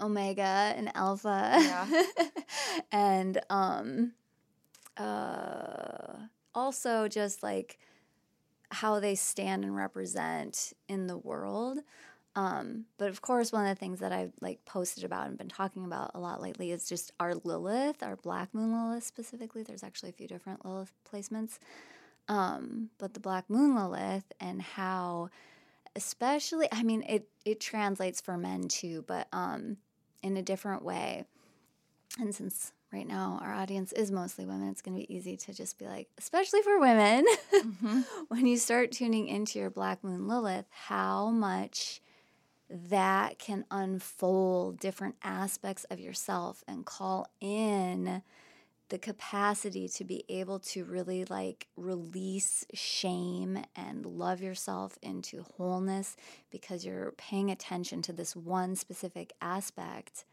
omega 0.00 0.72
and 0.76 0.90
alpha. 0.94 1.56
Yeah. 1.60 2.02
and 2.92 3.40
um 3.50 4.12
uh 4.96 6.16
also 6.54 7.08
just 7.08 7.42
like 7.42 7.78
how 8.70 9.00
they 9.00 9.14
stand 9.14 9.64
and 9.64 9.74
represent 9.74 10.72
in 10.88 11.06
the 11.06 11.16
world. 11.16 11.78
Um 12.36 12.84
but 12.98 13.08
of 13.08 13.22
course 13.22 13.52
one 13.52 13.66
of 13.66 13.74
the 13.74 13.80
things 13.80 14.00
that 14.00 14.12
i've 14.12 14.32
like 14.40 14.64
posted 14.64 15.04
about 15.04 15.26
and 15.26 15.38
been 15.38 15.48
talking 15.48 15.84
about 15.84 16.12
a 16.14 16.20
lot 16.20 16.40
lately 16.40 16.70
is 16.70 16.88
just 16.88 17.12
our 17.18 17.34
lilith 17.34 18.02
our 18.02 18.16
black 18.16 18.54
moon 18.54 18.72
lilith 18.72 19.04
specifically. 19.04 19.62
There's 19.62 19.82
actually 19.82 20.10
a 20.10 20.12
few 20.12 20.28
different 20.28 20.64
lilith 20.64 20.92
placements. 21.10 21.58
Um 22.28 22.90
but 22.98 23.14
the 23.14 23.20
black 23.20 23.48
moon 23.48 23.74
lilith 23.74 24.30
and 24.40 24.60
how 24.60 25.30
especially 25.98 26.68
i 26.72 26.82
mean 26.82 27.02
it 27.08 27.28
it 27.44 27.58
translates 27.60 28.20
for 28.20 28.38
men 28.38 28.68
too 28.68 29.04
but 29.08 29.26
um 29.32 29.76
in 30.22 30.36
a 30.36 30.42
different 30.42 30.84
way 30.84 31.24
and 32.20 32.32
since 32.34 32.72
right 32.92 33.06
now 33.06 33.38
our 33.42 33.52
audience 33.52 33.92
is 33.92 34.10
mostly 34.12 34.46
women 34.46 34.68
it's 34.68 34.80
going 34.80 34.94
to 34.98 35.04
be 35.06 35.12
easy 35.14 35.36
to 35.36 35.52
just 35.52 35.76
be 35.78 35.86
like 35.86 36.08
especially 36.16 36.62
for 36.62 36.78
women 36.78 37.24
Mhm. 37.52 38.04
when 38.28 38.46
you 38.46 38.56
start 38.56 38.92
tuning 38.92 39.26
into 39.26 39.58
your 39.58 39.70
black 39.70 40.02
moon 40.04 40.28
lilith 40.28 40.66
how 40.70 41.30
much 41.30 42.00
that 42.70 43.38
can 43.38 43.64
unfold 43.70 44.78
different 44.78 45.16
aspects 45.22 45.84
of 45.90 45.98
yourself 45.98 46.62
and 46.68 46.86
call 46.86 47.26
in 47.40 48.22
the 48.88 48.98
capacity 48.98 49.88
to 49.88 50.04
be 50.04 50.24
able 50.28 50.58
to 50.58 50.84
really 50.84 51.24
like 51.26 51.68
release 51.76 52.64
shame 52.72 53.62
and 53.76 54.06
love 54.06 54.40
yourself 54.40 54.98
into 55.02 55.44
wholeness 55.56 56.16
because 56.50 56.84
you're 56.84 57.12
paying 57.12 57.50
attention 57.50 58.00
to 58.02 58.12
this 58.12 58.34
one 58.34 58.74
specific 58.76 59.32
aspect 59.40 60.24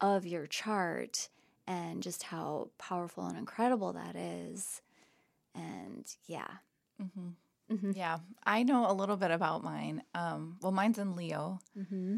of 0.00 0.26
your 0.26 0.46
chart 0.46 1.28
and 1.66 2.02
just 2.02 2.24
how 2.24 2.68
powerful 2.78 3.26
and 3.26 3.38
incredible 3.38 3.92
that 3.92 4.16
is. 4.16 4.80
And 5.54 6.06
yeah. 6.26 6.48
Mm-hmm. 7.02 7.74
Mm-hmm. 7.74 7.92
Yeah, 7.94 8.18
I 8.44 8.62
know 8.62 8.90
a 8.90 8.92
little 8.92 9.16
bit 9.16 9.30
about 9.30 9.64
mine. 9.64 10.02
Um, 10.14 10.58
well, 10.60 10.72
mine's 10.72 10.98
in 10.98 11.16
Leo. 11.16 11.60
Mm-hmm 11.78 12.16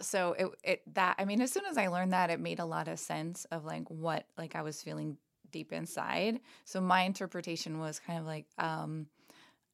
so 0.00 0.32
it 0.32 0.48
it 0.62 0.94
that 0.94 1.16
I 1.18 1.24
mean, 1.24 1.40
as 1.40 1.52
soon 1.52 1.64
as 1.66 1.76
I 1.76 1.88
learned 1.88 2.12
that, 2.12 2.30
it 2.30 2.40
made 2.40 2.58
a 2.58 2.64
lot 2.64 2.88
of 2.88 2.98
sense 2.98 3.46
of 3.50 3.64
like 3.64 3.88
what 3.88 4.26
like 4.36 4.54
I 4.54 4.62
was 4.62 4.82
feeling 4.82 5.16
deep 5.50 5.72
inside. 5.72 6.40
So 6.64 6.80
my 6.80 7.02
interpretation 7.02 7.78
was 7.78 7.98
kind 7.98 8.18
of 8.18 8.26
like, 8.26 8.46
um, 8.58 9.06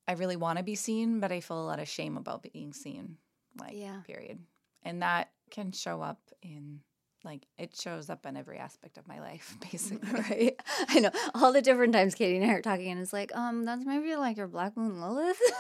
I 0.07 0.13
really 0.13 0.37
want 0.37 0.59
to 0.59 0.65
be 0.65 0.75
seen, 0.75 1.21
but 1.21 1.33
I 1.33 1.41
feel 1.41 1.61
a 1.61 1.67
lot 1.67 1.81
of 1.81 1.89
shame 1.89 2.17
about 2.17 2.47
being 2.53 2.73
seen. 2.73 3.17
Like, 3.59 3.73
yeah. 3.75 4.01
period. 4.07 4.39
And 4.83 5.03
that 5.03 5.31
can 5.51 5.73
show 5.73 6.03
up 6.03 6.21
in 6.43 6.81
like 7.25 7.47
it 7.57 7.75
shows 7.75 8.11
up 8.11 8.27
in 8.27 8.37
every 8.37 8.59
aspect 8.59 8.99
of 8.99 9.09
my 9.09 9.19
life, 9.19 9.57
basically. 9.73 10.21
right. 10.31 10.61
I 10.89 11.01
know 11.01 11.11
all 11.35 11.53
the 11.53 11.63
different 11.63 11.95
times 11.95 12.15
Katie 12.15 12.37
and 12.37 12.51
I 12.51 12.55
are 12.55 12.63
talking, 12.63 12.91
and 12.91 13.01
it's 13.01 13.13
like, 13.13 13.35
um, 13.35 13.65
that's 13.65 13.85
maybe 13.85 14.15
like 14.17 14.37
your 14.37 14.49
Black 14.49 14.77
Moon 14.77 15.01
Lilith. 15.01 15.41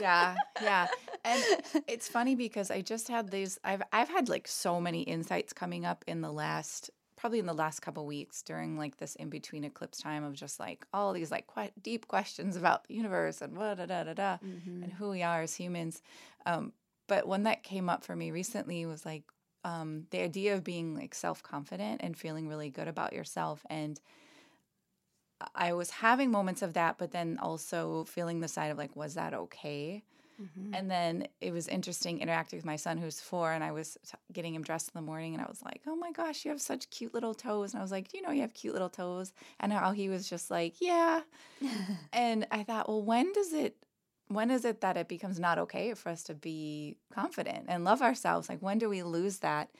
yeah, 0.00 0.34
yeah. 0.62 0.88
And 1.24 1.42
it's 1.86 2.08
funny 2.08 2.34
because 2.34 2.70
I 2.70 2.80
just 2.80 3.08
had 3.08 3.30
these 3.30 3.58
I've 3.64 3.82
I've 3.92 4.08
had 4.08 4.28
like 4.28 4.48
so 4.48 4.80
many 4.80 5.02
insights 5.02 5.52
coming 5.52 5.84
up 5.84 6.04
in 6.06 6.20
the 6.20 6.32
last 6.32 6.90
probably 7.16 7.38
in 7.38 7.46
the 7.46 7.54
last 7.54 7.80
couple 7.80 8.04
weeks 8.04 8.42
during 8.42 8.76
like 8.76 8.96
this 8.96 9.14
in 9.14 9.30
between 9.30 9.62
eclipse 9.62 10.00
time 10.00 10.24
of 10.24 10.34
just 10.34 10.58
like 10.58 10.84
all 10.92 11.12
these 11.12 11.30
like 11.30 11.46
quite 11.46 11.72
deep 11.80 12.08
questions 12.08 12.56
about 12.56 12.88
the 12.88 12.94
universe 12.94 13.40
and 13.40 13.56
what 13.56 13.76
da 13.76 13.86
da 13.86 14.02
da 14.02 14.12
da 14.12 14.38
mm-hmm. 14.44 14.82
and 14.82 14.92
who 14.92 15.10
we 15.10 15.22
are 15.22 15.42
as 15.42 15.54
humans. 15.54 16.02
Um, 16.46 16.72
but 17.06 17.28
one 17.28 17.44
that 17.44 17.62
came 17.62 17.88
up 17.88 18.02
for 18.02 18.16
me 18.16 18.32
recently 18.32 18.86
was 18.86 19.06
like 19.06 19.22
um, 19.64 20.06
the 20.10 20.20
idea 20.20 20.54
of 20.54 20.64
being 20.64 20.94
like 20.94 21.14
self 21.14 21.42
confident 21.42 22.00
and 22.02 22.16
feeling 22.16 22.48
really 22.48 22.70
good 22.70 22.88
about 22.88 23.12
yourself 23.12 23.64
and 23.70 24.00
I 25.54 25.72
was 25.72 25.90
having 25.90 26.30
moments 26.30 26.62
of 26.62 26.74
that, 26.74 26.98
but 26.98 27.12
then 27.12 27.38
also 27.40 28.04
feeling 28.04 28.40
the 28.40 28.48
side 28.48 28.70
of 28.70 28.78
like, 28.78 28.94
was 28.96 29.14
that 29.14 29.34
okay? 29.34 30.02
Mm-hmm. 30.40 30.74
And 30.74 30.90
then 30.90 31.28
it 31.40 31.52
was 31.52 31.68
interesting 31.68 32.20
interacting 32.20 32.56
with 32.56 32.64
my 32.64 32.76
son 32.76 32.98
who's 32.98 33.20
four, 33.20 33.52
and 33.52 33.62
I 33.62 33.72
was 33.72 33.98
t- 34.04 34.16
getting 34.32 34.54
him 34.54 34.62
dressed 34.62 34.90
in 34.94 34.98
the 34.98 35.06
morning, 35.06 35.34
and 35.34 35.42
I 35.42 35.46
was 35.46 35.62
like, 35.62 35.82
"Oh 35.86 35.94
my 35.94 36.10
gosh, 36.10 36.44
you 36.44 36.50
have 36.50 36.60
such 36.60 36.90
cute 36.90 37.14
little 37.14 37.34
toes!" 37.34 37.72
And 37.72 37.80
I 37.80 37.82
was 37.82 37.92
like, 37.92 38.08
"Do 38.08 38.16
you 38.16 38.22
know 38.22 38.30
you 38.30 38.40
have 38.40 38.54
cute 38.54 38.72
little 38.72 38.88
toes?" 38.88 39.32
And 39.60 39.72
how 39.72 39.92
he 39.92 40.08
was 40.08 40.28
just 40.28 40.50
like, 40.50 40.80
"Yeah." 40.80 41.20
and 42.12 42.46
I 42.50 42.62
thought, 42.64 42.88
well, 42.88 43.02
when 43.02 43.32
does 43.32 43.52
it? 43.52 43.76
When 44.28 44.50
is 44.50 44.64
it 44.64 44.80
that 44.80 44.96
it 44.96 45.08
becomes 45.08 45.38
not 45.38 45.58
okay 45.58 45.92
for 45.94 46.08
us 46.08 46.22
to 46.24 46.34
be 46.34 46.96
confident 47.12 47.66
and 47.68 47.84
love 47.84 48.00
ourselves? 48.00 48.48
Like, 48.48 48.60
when 48.60 48.78
do 48.78 48.88
we 48.88 49.02
lose 49.02 49.38
that? 49.38 49.70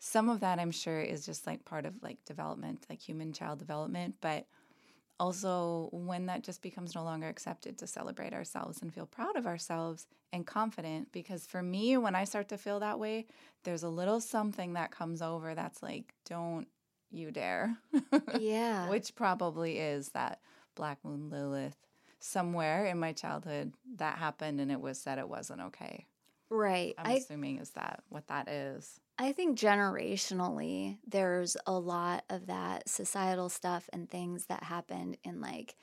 Some 0.00 0.28
of 0.28 0.40
that, 0.40 0.58
I'm 0.58 0.72
sure, 0.72 1.00
is 1.00 1.24
just 1.24 1.46
like 1.46 1.64
part 1.64 1.86
of 1.86 1.94
like 2.02 2.24
development, 2.24 2.84
like 2.90 3.00
human 3.00 3.32
child 3.32 3.60
development, 3.60 4.16
but 4.20 4.46
also 5.20 5.88
when 5.92 6.26
that 6.26 6.42
just 6.42 6.62
becomes 6.62 6.94
no 6.94 7.04
longer 7.04 7.28
accepted 7.28 7.78
to 7.78 7.86
celebrate 7.86 8.32
ourselves 8.32 8.82
and 8.82 8.92
feel 8.92 9.06
proud 9.06 9.36
of 9.36 9.46
ourselves 9.46 10.06
and 10.32 10.46
confident 10.46 11.12
because 11.12 11.46
for 11.46 11.62
me 11.62 11.96
when 11.96 12.14
i 12.14 12.24
start 12.24 12.48
to 12.48 12.56
feel 12.56 12.80
that 12.80 12.98
way 12.98 13.26
there's 13.64 13.82
a 13.82 13.88
little 13.88 14.20
something 14.20 14.72
that 14.72 14.90
comes 14.90 15.22
over 15.22 15.54
that's 15.54 15.82
like 15.82 16.14
don't 16.24 16.66
you 17.12 17.30
dare. 17.30 17.76
Yeah. 18.40 18.88
Which 18.88 19.14
probably 19.14 19.78
is 19.78 20.08
that 20.10 20.40
black 20.74 20.98
moon 21.04 21.28
lilith 21.30 21.76
somewhere 22.18 22.86
in 22.86 22.98
my 22.98 23.12
childhood 23.12 23.74
that 23.96 24.18
happened 24.18 24.60
and 24.60 24.72
it 24.72 24.80
was 24.80 24.98
said 24.98 25.18
it 25.18 25.28
wasn't 25.28 25.60
okay. 25.60 26.06
Right. 26.48 26.94
I'm 26.98 27.06
I, 27.06 27.14
assuming 27.14 27.58
is 27.58 27.70
that 27.70 28.02
what 28.08 28.26
that 28.28 28.48
is 28.48 29.00
I 29.18 29.32
think 29.32 29.58
generationally, 29.58 30.98
there's 31.06 31.56
a 31.66 31.72
lot 31.72 32.24
of 32.30 32.46
that 32.46 32.88
societal 32.88 33.48
stuff 33.48 33.88
and 33.92 34.10
things 34.10 34.46
that 34.46 34.64
happened 34.64 35.18
in 35.22 35.40
like 35.40 35.76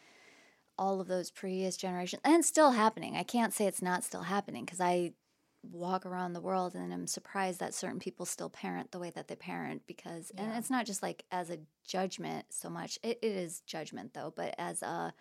all 0.77 1.01
of 1.01 1.07
those 1.07 1.29
previous 1.29 1.77
generations 1.77 2.21
and 2.23 2.43
still 2.43 2.71
happening. 2.71 3.15
I 3.15 3.23
can't 3.23 3.53
say 3.53 3.67
it's 3.67 3.81
not 3.81 4.03
still 4.03 4.23
happening 4.23 4.65
because 4.65 4.81
I 4.81 5.13
walk 5.61 6.05
around 6.05 6.33
the 6.33 6.41
world 6.41 6.73
and 6.73 6.93
I'm 6.93 7.05
surprised 7.05 7.59
that 7.59 7.73
certain 7.73 7.99
people 7.99 8.25
still 8.25 8.49
parent 8.49 8.91
the 8.91 8.99
way 8.99 9.11
that 9.11 9.27
they 9.27 9.35
parent 9.35 9.83
because, 9.85 10.31
yeah. 10.35 10.43
and 10.43 10.57
it's 10.57 10.69
not 10.69 10.85
just 10.85 11.03
like 11.03 11.25
as 11.31 11.49
a 11.49 11.59
judgment 11.85 12.45
so 12.49 12.69
much, 12.69 12.97
it, 13.03 13.19
it 13.21 13.35
is 13.35 13.61
judgment 13.61 14.13
though, 14.13 14.33
but 14.35 14.55
as 14.57 14.81
a 14.81 15.13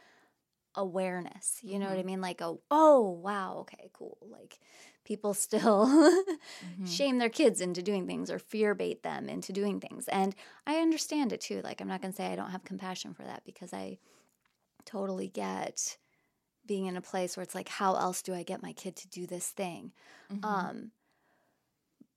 awareness, 0.79 1.59
you 1.63 1.73
mm-hmm. 1.73 1.81
know 1.81 1.87
what 1.87 1.95
I 1.95 1.99
mm-hmm. 1.99 2.07
mean? 2.07 2.21
Like, 2.21 2.41
a, 2.41 2.55
oh, 2.71 3.21
wow, 3.23 3.59
okay, 3.61 3.91
cool. 3.93 4.17
Like, 4.23 4.59
people 5.05 5.35
still 5.35 5.87
mm-hmm. 5.87 6.87
shame 6.87 7.19
their 7.19 7.29
kids 7.29 7.61
into 7.61 7.83
doing 7.83 8.07
things 8.07 8.31
or 8.31 8.39
fear 8.39 8.75
bait 8.75 9.03
them 9.03 9.29
into 9.29 9.53
doing 9.53 9.81
things. 9.81 10.09
And 10.09 10.35
I 10.67 10.77
understand 10.77 11.33
it 11.33 11.41
too. 11.41 11.61
Like, 11.63 11.81
I'm 11.81 11.89
not 11.89 12.01
going 12.01 12.13
to 12.13 12.17
say 12.17 12.27
I 12.27 12.37
don't 12.37 12.51
have 12.51 12.65
compassion 12.65 13.13
for 13.13 13.25
that 13.25 13.43
because 13.45 13.73
I 13.73 13.99
totally 14.85 15.29
get 15.29 15.99
being 16.67 16.87
in 16.87 16.97
a 16.97 17.03
place 17.03 17.37
where 17.37 17.43
it's 17.43 17.55
like, 17.55 17.69
how 17.69 17.97
else 17.97 18.23
do 18.23 18.35
I 18.35 18.43
get 18.43 18.63
my 18.63 18.73
kid 18.73 18.95
to 18.97 19.09
do 19.09 19.27
this 19.27 19.49
thing? 19.49 19.93
Mm-hmm. 20.33 20.45
Um, 20.45 20.91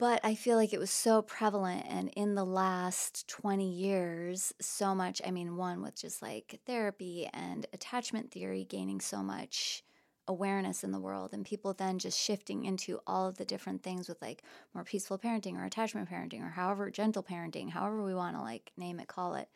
but 0.01 0.19
I 0.23 0.33
feel 0.33 0.57
like 0.57 0.73
it 0.73 0.79
was 0.79 0.89
so 0.89 1.21
prevalent. 1.21 1.85
And 1.87 2.09
in 2.15 2.33
the 2.33 2.43
last 2.43 3.27
20 3.27 3.69
years, 3.69 4.51
so 4.59 4.95
much, 4.95 5.21
I 5.23 5.29
mean, 5.29 5.57
one 5.57 5.83
with 5.83 5.95
just 5.95 6.23
like 6.23 6.59
therapy 6.65 7.29
and 7.31 7.67
attachment 7.71 8.31
theory 8.31 8.65
gaining 8.67 8.99
so 8.99 9.21
much 9.21 9.83
awareness 10.27 10.83
in 10.83 10.91
the 10.91 10.99
world 10.99 11.33
and 11.33 11.45
people 11.45 11.75
then 11.75 11.99
just 11.99 12.19
shifting 12.19 12.65
into 12.65 12.99
all 13.05 13.27
of 13.27 13.37
the 13.37 13.45
different 13.45 13.83
things 13.83 14.09
with 14.09 14.19
like 14.23 14.41
more 14.73 14.83
peaceful 14.83 15.19
parenting 15.19 15.55
or 15.55 15.65
attachment 15.65 16.09
parenting 16.09 16.41
or 16.41 16.49
however 16.49 16.89
gentle 16.89 17.23
parenting 17.23 17.69
however 17.69 18.03
we 18.03 18.13
want 18.13 18.35
to 18.35 18.41
like 18.41 18.71
name 18.77 18.99
it 18.99 19.07
call 19.07 19.33
it 19.33 19.49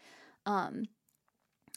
um 0.48 0.84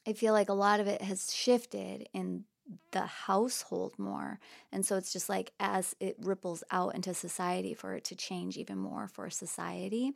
i 0.06 0.12
feel 0.14 0.32
like 0.32 0.48
a 0.48 0.54
lot 0.54 0.80
of 0.80 0.86
it 0.88 1.02
has 1.02 1.32
shifted 1.32 2.08
in 2.14 2.44
the 2.90 3.06
household 3.06 3.98
more 3.98 4.38
and 4.72 4.84
so 4.84 4.96
it's 4.96 5.12
just 5.12 5.28
like 5.28 5.52
as 5.58 5.96
it 6.00 6.16
ripples 6.20 6.62
out 6.70 6.94
into 6.94 7.14
society 7.14 7.72
for 7.72 7.94
it 7.94 8.04
to 8.04 8.14
change 8.14 8.58
even 8.58 8.76
more 8.76 9.08
for 9.08 9.30
society 9.30 10.12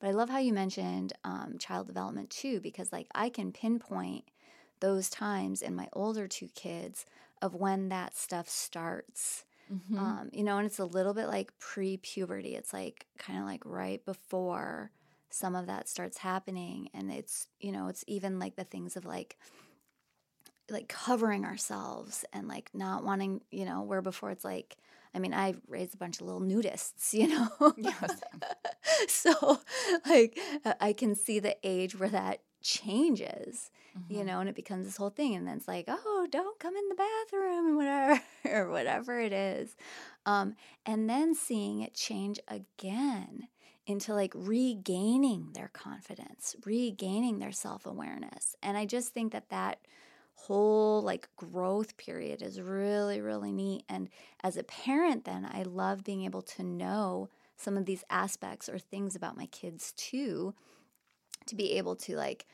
but 0.00 0.08
i 0.08 0.10
love 0.10 0.28
how 0.28 0.38
you 0.38 0.52
mentioned 0.52 1.12
um, 1.24 1.56
child 1.58 1.86
development 1.86 2.28
too 2.28 2.60
because 2.60 2.92
like 2.92 3.06
i 3.14 3.28
can 3.28 3.52
pinpoint 3.52 4.24
those 4.82 5.08
times 5.08 5.62
in 5.62 5.74
my 5.74 5.88
older 5.92 6.26
two 6.26 6.48
kids 6.54 7.06
of 7.40 7.54
when 7.54 7.88
that 7.88 8.16
stuff 8.16 8.48
starts. 8.48 9.44
Mm-hmm. 9.72 9.98
Um, 9.98 10.28
you 10.32 10.44
know, 10.44 10.58
and 10.58 10.66
it's 10.66 10.80
a 10.80 10.84
little 10.84 11.14
bit 11.14 11.28
like 11.28 11.56
pre 11.58 11.96
puberty. 11.96 12.54
It's 12.56 12.72
like 12.72 13.06
kind 13.16 13.38
of 13.38 13.46
like 13.46 13.62
right 13.64 14.04
before 14.04 14.90
some 15.30 15.54
of 15.54 15.66
that 15.66 15.88
starts 15.88 16.18
happening. 16.18 16.90
And 16.92 17.10
it's, 17.10 17.46
you 17.60 17.72
know, 17.72 17.88
it's 17.88 18.04
even 18.06 18.38
like 18.38 18.56
the 18.56 18.64
things 18.64 18.96
of 18.96 19.04
like, 19.06 19.38
like 20.70 20.88
covering 20.88 21.44
ourselves 21.44 22.24
and 22.32 22.48
like 22.48 22.70
not 22.74 23.04
wanting, 23.04 23.40
you 23.50 23.64
know, 23.64 23.82
where 23.82 24.02
before 24.02 24.30
it's 24.30 24.44
like, 24.44 24.76
I 25.14 25.18
mean, 25.18 25.34
I 25.34 25.54
raised 25.68 25.94
a 25.94 25.98
bunch 25.98 26.20
of 26.20 26.26
little 26.26 26.40
nudists, 26.40 27.12
you 27.12 27.28
know? 27.28 27.74
Yes. 27.76 28.20
so, 29.08 29.60
like, 30.06 30.38
I 30.80 30.92
can 30.92 31.14
see 31.14 31.38
the 31.38 31.56
age 31.62 31.98
where 31.98 32.08
that 32.08 32.40
changes, 32.62 33.70
mm-hmm. 33.98 34.14
you 34.14 34.24
know, 34.24 34.40
and 34.40 34.48
it 34.48 34.54
becomes 34.54 34.86
this 34.86 34.96
whole 34.96 35.10
thing. 35.10 35.34
And 35.34 35.46
then 35.46 35.58
it's 35.58 35.68
like, 35.68 35.86
oh, 35.88 36.26
don't 36.30 36.58
come 36.58 36.76
in 36.76 36.88
the 36.88 36.94
bathroom 36.94 37.66
and 37.66 37.76
whatever, 37.76 38.20
or 38.46 38.70
whatever 38.70 39.20
it 39.20 39.32
is. 39.32 39.76
Um, 40.24 40.54
and 40.86 41.10
then 41.10 41.34
seeing 41.34 41.80
it 41.80 41.94
change 41.94 42.40
again 42.48 43.48
into 43.86 44.14
like 44.14 44.32
regaining 44.34 45.50
their 45.54 45.68
confidence, 45.68 46.54
regaining 46.64 47.38
their 47.40 47.52
self 47.52 47.84
awareness. 47.84 48.54
And 48.62 48.76
I 48.76 48.86
just 48.86 49.12
think 49.12 49.32
that 49.32 49.50
that 49.50 49.80
whole 50.34 51.02
like 51.02 51.28
growth 51.36 51.96
period 51.96 52.42
is 52.42 52.60
really, 52.60 53.20
really 53.20 53.52
neat. 53.52 53.84
And 53.88 54.08
as 54.42 54.56
a 54.56 54.64
parent, 54.64 55.24
then 55.24 55.48
I 55.50 55.62
love 55.62 56.04
being 56.04 56.24
able 56.24 56.42
to 56.42 56.62
know 56.62 57.28
some 57.56 57.76
of 57.76 57.86
these 57.86 58.04
aspects 58.10 58.68
or 58.68 58.78
things 58.78 59.14
about 59.14 59.36
my 59.36 59.46
kids 59.46 59.92
too 59.96 60.54
to 61.46 61.54
be 61.54 61.72
able 61.72 61.96
to 61.96 62.16
like 62.16 62.46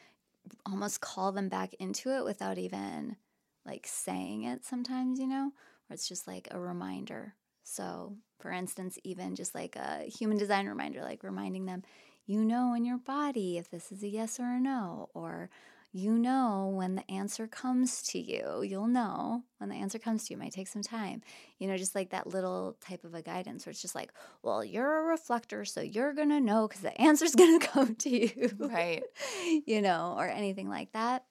almost 0.67 1.01
call 1.01 1.33
them 1.33 1.49
back 1.49 1.75
into 1.75 2.17
it 2.17 2.25
without 2.25 2.59
even 2.59 3.17
like 3.65 3.87
saying 3.87 4.45
it 4.45 4.65
sometimes, 4.65 5.19
you 5.19 5.27
know, 5.27 5.53
or 5.89 5.95
it's 5.95 6.09
just 6.09 6.27
like 6.27 6.49
a 6.51 6.59
reminder. 6.59 7.35
So, 7.65 8.17
for 8.39 8.51
instance, 8.51 8.99
even 9.05 9.35
just 9.35 9.55
like 9.55 9.77
a 9.77 10.05
human 10.05 10.39
design 10.39 10.67
reminder, 10.67 11.03
like 11.03 11.23
reminding 11.23 11.67
them, 11.67 11.83
you 12.27 12.45
know, 12.45 12.75
in 12.75 12.85
your 12.85 12.99
body 12.99 13.59
if 13.59 13.71
this 13.71 13.93
is 13.93 14.03
a 14.03 14.09
yes 14.09 14.41
or 14.41 14.45
a 14.45 14.61
no, 14.61 15.11
or 15.13 15.51
you 15.93 16.19
know 16.19 16.71
when 16.75 16.95
the 16.95 17.11
answer 17.11 17.47
comes 17.47 18.03
to 18.03 18.19
you. 18.19 18.63
You'll 18.63 18.89
know 18.89 19.43
when 19.59 19.71
the 19.71 19.77
answer 19.77 19.99
comes 19.99 20.25
to 20.25 20.35
you. 20.35 20.39
It 20.39 20.43
might 20.43 20.53
take 20.53 20.69
some 20.69 20.83
time. 20.83 21.23
You 21.59 21.69
know, 21.69 21.77
just 21.77 21.95
like 21.95 22.11
that 22.11 22.27
little 22.27 22.77
type 22.81 23.05
of 23.05 23.15
a 23.15 23.23
guidance 23.23 23.65
where 23.65 23.71
it's 23.71 23.83
just 23.83 23.95
like, 23.95 24.13
well, 24.43 24.65
you're 24.65 25.01
a 25.01 25.11
reflector, 25.11 25.65
so 25.65 25.81
you're 25.81 26.13
going 26.13 26.29
to 26.29 26.41
know 26.41 26.69
because 26.69 26.83
the 26.83 27.01
answer's 27.01 27.35
going 27.35 27.59
to 27.59 27.67
come 27.67 27.95
to 27.97 28.11
you. 28.11 28.51
Right. 28.59 29.03
you 29.67 29.81
know, 29.81 30.15
or 30.19 30.29
anything 30.29 30.69
like 30.69 30.93
that. 30.93 31.25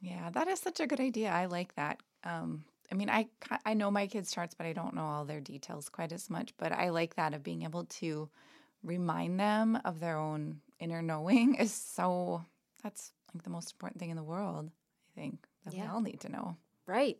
Yeah, 0.00 0.30
that 0.30 0.48
is 0.48 0.60
such 0.60 0.80
a 0.80 0.86
good 0.86 1.00
idea. 1.00 1.30
I 1.30 1.46
like 1.46 1.74
that. 1.76 2.00
Um, 2.22 2.64
I 2.90 2.94
mean, 2.94 3.10
I 3.10 3.28
I 3.64 3.74
know 3.74 3.90
my 3.90 4.06
kids' 4.06 4.30
charts, 4.30 4.54
but 4.54 4.66
I 4.66 4.72
don't 4.72 4.94
know 4.94 5.04
all 5.04 5.24
their 5.24 5.40
details 5.40 5.88
quite 5.88 6.12
as 6.12 6.30
much. 6.30 6.52
But 6.58 6.72
I 6.72 6.90
like 6.90 7.16
that 7.16 7.34
of 7.34 7.42
being 7.42 7.62
able 7.62 7.84
to 7.84 8.28
remind 8.82 9.40
them 9.40 9.78
of 9.84 10.00
their 10.00 10.18
own 10.18 10.60
inner 10.78 11.02
knowing 11.02 11.54
is 11.58 11.72
so. 11.72 12.44
That's 12.82 13.12
like 13.36 13.44
the 13.44 13.50
most 13.50 13.72
important 13.72 14.00
thing 14.00 14.10
in 14.10 14.16
the 14.16 14.22
world. 14.22 14.70
I 15.14 15.20
think 15.20 15.46
that 15.64 15.74
yeah. 15.74 15.82
we 15.82 15.88
all 15.88 16.00
need 16.00 16.20
to 16.20 16.30
know. 16.30 16.56
Right. 16.86 17.18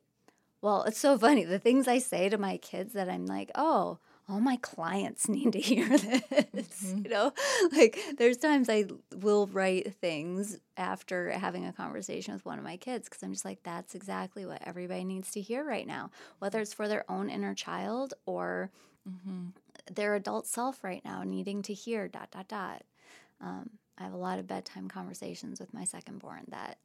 Well, 0.62 0.82
it's 0.84 0.98
so 0.98 1.18
funny. 1.26 1.44
The 1.44 1.58
things 1.58 1.86
I 1.86 1.98
say 1.98 2.28
to 2.28 2.38
my 2.38 2.56
kids 2.56 2.94
that 2.94 3.08
I'm 3.08 3.26
like, 3.26 3.50
oh, 3.54 3.98
all 4.28 4.40
my 4.40 4.56
clients 4.56 5.28
need 5.28 5.52
to 5.52 5.60
hear 5.60 5.88
this. 5.88 6.84
Mm-hmm. 6.84 7.04
You 7.04 7.10
know, 7.10 7.32
like 7.72 7.98
there's 8.18 8.36
times 8.36 8.68
I 8.68 8.86
will 9.14 9.46
write 9.48 9.94
things 9.94 10.58
after 10.76 11.30
having 11.30 11.66
a 11.66 11.72
conversation 11.72 12.34
with 12.34 12.44
one 12.44 12.58
of 12.58 12.64
my 12.64 12.76
kids 12.76 13.08
because 13.08 13.22
I'm 13.22 13.32
just 13.32 13.44
like, 13.44 13.62
that's 13.62 13.94
exactly 13.94 14.46
what 14.46 14.62
everybody 14.66 15.04
needs 15.04 15.30
to 15.32 15.40
hear 15.40 15.64
right 15.64 15.86
now, 15.86 16.10
whether 16.38 16.60
it's 16.60 16.74
for 16.74 16.88
their 16.88 17.08
own 17.10 17.30
inner 17.30 17.54
child 17.54 18.14
or 18.24 18.70
mm-hmm. 19.08 19.48
their 19.92 20.14
adult 20.14 20.46
self 20.46 20.82
right 20.82 21.04
now 21.04 21.22
needing 21.22 21.62
to 21.62 21.74
hear 21.74 22.08
dot, 22.08 22.30
dot, 22.30 22.48
dot. 22.48 22.82
Um, 23.40 23.70
I 23.98 24.04
have 24.04 24.12
a 24.12 24.18
lot 24.18 24.38
of 24.38 24.46
bedtime 24.46 24.88
conversations 24.88 25.60
with 25.60 25.72
my 25.72 25.84
second 25.84 26.18
born 26.18 26.44
that 26.48 26.78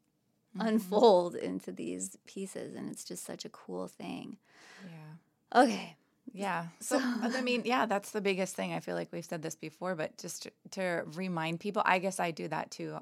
mm-hmm. 0.57 0.67
unfold 0.67 1.35
into 1.35 1.71
these 1.71 2.17
pieces, 2.25 2.75
and 2.75 2.89
it's 2.89 3.03
just 3.03 3.25
such 3.25 3.45
a 3.45 3.49
cool 3.49 3.87
thing. 3.87 4.37
Yeah. 4.85 5.61
Okay. 5.63 5.95
Yeah. 6.33 6.67
So, 6.79 6.99
I 7.01 7.41
mean, 7.41 7.63
yeah, 7.65 7.85
that's 7.85 8.11
the 8.11 8.21
biggest 8.21 8.55
thing. 8.55 8.73
I 8.73 8.79
feel 8.79 8.95
like 8.95 9.09
we've 9.11 9.25
said 9.25 9.41
this 9.41 9.55
before, 9.55 9.95
but 9.95 10.17
just 10.17 10.43
to, 10.43 10.51
to 10.71 11.03
remind 11.13 11.59
people, 11.59 11.81
I 11.85 11.99
guess 11.99 12.19
I 12.19 12.31
do 12.31 12.47
that 12.47 12.71
too 12.71 12.97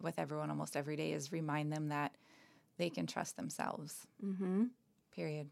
with 0.00 0.18
everyone 0.18 0.50
almost 0.50 0.76
every 0.76 0.96
day 0.96 1.12
is 1.12 1.32
remind 1.32 1.72
them 1.72 1.88
that 1.88 2.14
they 2.76 2.90
can 2.90 3.06
trust 3.06 3.36
themselves. 3.36 4.06
Mm-hmm. 4.24 4.64
Period. 5.14 5.48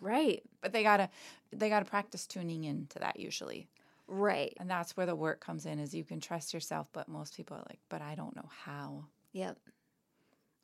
Right. 0.00 0.42
but 0.60 0.72
they 0.72 0.82
gotta 0.82 1.10
they 1.52 1.68
gotta 1.68 1.84
practice 1.84 2.26
tuning 2.26 2.64
into 2.64 2.98
that 3.00 3.18
usually. 3.18 3.68
Right. 4.06 4.54
And 4.60 4.68
that's 4.68 4.96
where 4.96 5.06
the 5.06 5.16
work 5.16 5.40
comes 5.40 5.66
in 5.66 5.78
is 5.78 5.94
you 5.94 6.04
can 6.04 6.20
trust 6.20 6.52
yourself, 6.52 6.88
but 6.92 7.08
most 7.08 7.36
people 7.36 7.56
are 7.56 7.64
like, 7.68 7.80
but 7.88 8.02
I 8.02 8.14
don't 8.14 8.36
know 8.36 8.48
how. 8.64 9.04
Yep. 9.32 9.58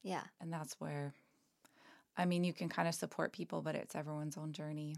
Yeah. 0.03 0.23
And 0.41 0.53
that's 0.53 0.79
where 0.79 1.15
I 2.21 2.27
mean, 2.27 2.45
you 2.45 2.53
can 2.53 2.69
kind 2.69 2.87
of 2.87 2.95
support 2.95 3.33
people, 3.33 3.63
but 3.63 3.75
it's 3.75 3.95
everyone's 3.95 4.37
own 4.37 4.53
journey. 4.53 4.97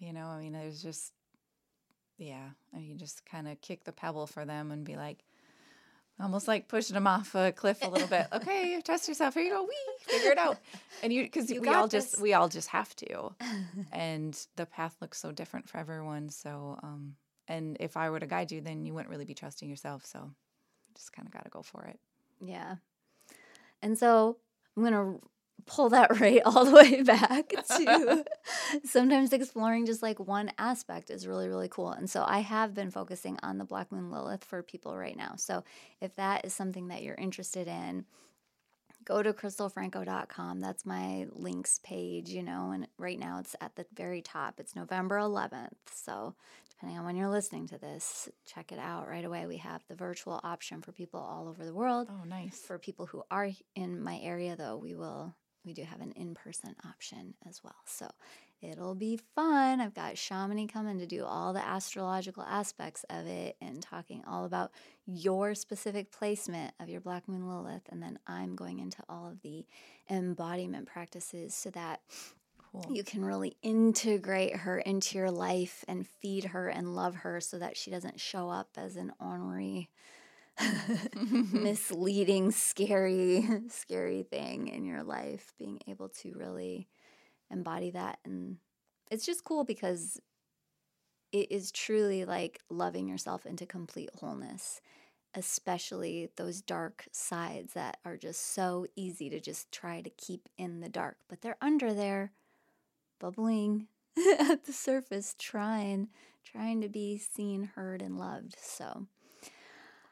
You 0.00 0.12
know, 0.12 0.26
I 0.26 0.40
mean, 0.40 0.52
there's 0.52 0.82
just, 0.82 1.12
yeah, 2.18 2.48
I 2.72 2.78
mean, 2.78 2.88
you 2.88 2.94
just 2.96 3.24
kind 3.24 3.46
of 3.46 3.60
kick 3.60 3.84
the 3.84 3.92
pebble 3.92 4.26
for 4.26 4.44
them 4.44 4.72
and 4.72 4.84
be 4.84 4.96
like, 4.96 5.24
almost 6.18 6.48
like 6.48 6.66
pushing 6.66 6.94
them 6.94 7.06
off 7.06 7.32
a 7.36 7.52
cliff 7.52 7.78
a 7.82 7.88
little 7.88 8.08
bit. 8.08 8.26
Okay, 8.32 8.80
trust 8.84 9.06
yourself. 9.06 9.34
Here 9.34 9.44
you 9.44 9.50
go. 9.50 9.62
We 9.62 9.76
figure 10.00 10.32
it 10.32 10.38
out. 10.38 10.58
And 11.02 11.12
you, 11.12 11.22
because 11.22 11.48
we 11.48 11.68
all 11.68 11.86
this. 11.86 12.10
just, 12.10 12.20
we 12.20 12.34
all 12.34 12.48
just 12.48 12.68
have 12.68 12.94
to. 12.96 13.34
and 13.92 14.36
the 14.56 14.66
path 14.66 14.96
looks 15.00 15.20
so 15.20 15.30
different 15.30 15.68
for 15.68 15.78
everyone. 15.78 16.28
So, 16.28 16.78
um, 16.82 17.14
and 17.48 17.76
if 17.80 17.96
I 17.96 18.10
were 18.10 18.20
to 18.20 18.26
guide 18.26 18.52
you, 18.52 18.60
then 18.60 18.84
you 18.84 18.94
wouldn't 18.94 19.10
really 19.10 19.24
be 19.24 19.34
trusting 19.34 19.68
yourself. 19.68 20.04
So, 20.06 20.30
just 20.94 21.12
kind 21.12 21.26
of 21.26 21.32
got 21.32 21.44
to 21.44 21.50
go 21.50 21.62
for 21.62 21.84
it. 21.84 21.98
Yeah. 22.40 22.76
And 23.82 23.98
so 23.98 24.38
I'm 24.76 24.82
going 24.82 24.94
to 24.94 25.20
pull 25.66 25.88
that 25.90 26.20
right 26.20 26.40
all 26.44 26.64
the 26.64 26.72
way 26.72 27.02
back 27.02 27.48
to 27.48 28.24
sometimes 28.84 29.32
exploring 29.32 29.86
just 29.86 30.02
like 30.02 30.18
one 30.18 30.50
aspect 30.58 31.10
is 31.10 31.26
really 31.26 31.48
really 31.48 31.68
cool 31.68 31.90
and 31.90 32.08
so 32.10 32.24
i 32.26 32.40
have 32.40 32.74
been 32.74 32.90
focusing 32.90 33.38
on 33.42 33.58
the 33.58 33.64
black 33.64 33.90
moon 33.90 34.10
lilith 34.10 34.44
for 34.44 34.62
people 34.62 34.96
right 34.96 35.16
now 35.16 35.34
so 35.36 35.64
if 36.00 36.14
that 36.16 36.44
is 36.44 36.52
something 36.52 36.88
that 36.88 37.02
you're 37.02 37.14
interested 37.14 37.66
in 37.66 38.04
go 39.04 39.22
to 39.22 39.32
crystalfranco.com 39.32 40.60
that's 40.60 40.86
my 40.86 41.26
links 41.32 41.80
page 41.82 42.30
you 42.30 42.42
know 42.42 42.70
and 42.72 42.86
right 42.98 43.18
now 43.18 43.38
it's 43.38 43.56
at 43.60 43.74
the 43.76 43.86
very 43.94 44.22
top. 44.22 44.58
It's 44.58 44.76
november 44.76 45.18
11th 45.18 45.70
so 45.92 46.34
depending 46.70 46.98
on 46.98 47.04
when 47.04 47.16
you're 47.16 47.28
listening 47.30 47.66
to 47.68 47.78
this 47.78 48.28
check 48.46 48.72
it 48.72 48.78
out. 48.78 49.08
Right 49.08 49.24
away 49.24 49.46
we 49.46 49.58
have 49.58 49.82
the 49.88 49.94
virtual 49.94 50.40
option 50.42 50.82
for 50.82 50.92
people 50.92 51.20
all 51.20 51.48
over 51.48 51.64
the 51.64 51.74
world. 51.74 52.08
Oh 52.10 52.24
nice. 52.24 52.58
For 52.60 52.78
people 52.78 53.06
who 53.06 53.22
are 53.30 53.50
in 53.74 54.02
my 54.02 54.18
area 54.22 54.56
though 54.56 54.76
we 54.76 54.94
will 54.94 55.34
we 55.64 55.72
do 55.72 55.82
have 55.82 56.00
an 56.00 56.12
in 56.12 56.34
person 56.34 56.74
option 56.86 57.34
as 57.48 57.62
well. 57.64 57.76
So 57.86 58.10
it'll 58.70 58.94
be 58.94 59.18
fun. 59.34 59.80
I've 59.80 59.94
got 59.94 60.14
Shamini 60.14 60.70
coming 60.70 60.98
to 60.98 61.06
do 61.06 61.24
all 61.24 61.52
the 61.52 61.64
astrological 61.64 62.42
aspects 62.42 63.04
of 63.10 63.26
it 63.26 63.56
and 63.60 63.82
talking 63.82 64.22
all 64.26 64.44
about 64.44 64.72
your 65.06 65.54
specific 65.54 66.10
placement 66.10 66.74
of 66.80 66.88
your 66.88 67.00
Black 67.00 67.28
Moon 67.28 67.48
Lilith. 67.48 67.82
And 67.90 68.02
then 68.02 68.18
I'm 68.26 68.56
going 68.56 68.78
into 68.78 69.02
all 69.08 69.26
of 69.26 69.40
the 69.42 69.64
embodiment 70.10 70.86
practices 70.86 71.54
so 71.54 71.70
that 71.70 72.00
Cool. 72.72 72.96
You 72.96 73.04
can 73.04 73.24
really 73.24 73.56
integrate 73.62 74.56
her 74.56 74.80
into 74.80 75.16
your 75.16 75.30
life 75.30 75.84
and 75.86 76.04
feed 76.04 76.46
her 76.46 76.68
and 76.68 76.96
love 76.96 77.14
her 77.16 77.40
so 77.40 77.56
that 77.60 77.76
she 77.76 77.88
doesn't 77.88 78.18
show 78.18 78.50
up 78.50 78.70
as 78.76 78.96
an 78.96 79.12
ornery 79.20 79.90
misleading, 81.52 82.50
scary, 82.50 83.46
scary 83.68 84.24
thing 84.24 84.68
in 84.68 84.84
your 84.84 85.02
life, 85.02 85.52
being 85.58 85.80
able 85.86 86.08
to 86.08 86.32
really 86.36 86.88
embody 87.54 87.90
that. 87.90 88.18
And 88.24 88.58
it's 89.10 89.24
just 89.24 89.44
cool 89.44 89.64
because 89.64 90.20
it 91.32 91.50
is 91.50 91.72
truly 91.72 92.24
like 92.24 92.60
loving 92.70 93.08
yourself 93.08 93.46
into 93.46 93.66
complete 93.66 94.10
wholeness, 94.20 94.80
especially 95.34 96.30
those 96.36 96.60
dark 96.60 97.06
sides 97.10 97.72
that 97.72 97.96
are 98.04 98.16
just 98.16 98.52
so 98.54 98.86
easy 98.94 99.28
to 99.30 99.40
just 99.40 99.72
try 99.72 100.00
to 100.00 100.10
keep 100.10 100.48
in 100.58 100.80
the 100.80 100.88
dark, 100.88 101.16
but 101.28 101.40
they're 101.40 101.56
under 101.60 101.92
there, 101.92 102.32
bubbling 103.18 103.88
at 104.38 104.64
the 104.64 104.72
surface, 104.72 105.34
trying, 105.38 106.08
trying 106.44 106.80
to 106.80 106.88
be 106.88 107.18
seen, 107.18 107.70
heard, 107.74 108.00
and 108.00 108.18
loved. 108.18 108.56
So, 108.60 109.06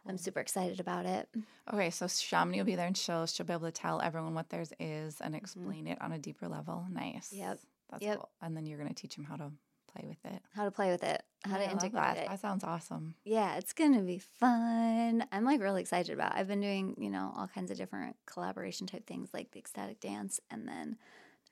I'm 0.06 0.18
super 0.18 0.40
excited 0.40 0.80
about 0.80 1.06
it. 1.06 1.28
Okay, 1.72 1.90
so 1.90 2.06
Shamini 2.06 2.58
will 2.58 2.64
be 2.64 2.74
there 2.74 2.86
and 2.86 2.96
she'll 2.96 3.26
she'll 3.26 3.46
be 3.46 3.52
able 3.52 3.66
to 3.66 3.72
tell 3.72 4.00
everyone 4.00 4.34
what 4.34 4.48
theirs 4.50 4.72
is 4.80 5.20
and 5.20 5.34
mm-hmm. 5.34 5.42
explain 5.42 5.84
mm-hmm. 5.84 5.92
it 5.92 6.02
on 6.02 6.12
a 6.12 6.18
deeper 6.18 6.48
level. 6.48 6.86
Nice. 6.90 7.32
Yep. 7.32 7.60
That's 7.90 8.02
yep. 8.02 8.16
cool. 8.16 8.28
And 8.40 8.56
then 8.56 8.66
you're 8.66 8.78
gonna 8.78 8.94
teach 8.94 9.14
them 9.14 9.24
how 9.24 9.36
to 9.36 9.52
play 9.92 10.04
with 10.08 10.32
it. 10.32 10.42
How 10.54 10.64
to 10.64 10.70
play 10.70 10.90
with 10.90 11.04
it. 11.04 11.22
How 11.44 11.58
to 11.58 11.70
integrate 11.70 11.92
that. 11.92 12.16
it. 12.16 12.28
That 12.28 12.40
sounds 12.40 12.64
awesome. 12.64 13.14
Yeah, 13.24 13.56
it's 13.56 13.72
gonna 13.72 14.02
be 14.02 14.18
fun. 14.18 15.24
I'm 15.30 15.44
like 15.44 15.60
really 15.60 15.82
excited 15.82 16.12
about. 16.12 16.32
It. 16.32 16.38
I've 16.38 16.48
been 16.48 16.60
doing 16.60 16.96
you 16.98 17.10
know 17.10 17.32
all 17.36 17.48
kinds 17.48 17.70
of 17.70 17.76
different 17.76 18.16
collaboration 18.26 18.86
type 18.86 19.06
things 19.06 19.30
like 19.32 19.52
the 19.52 19.58
ecstatic 19.58 20.00
dance, 20.00 20.40
and 20.50 20.66
then 20.66 20.96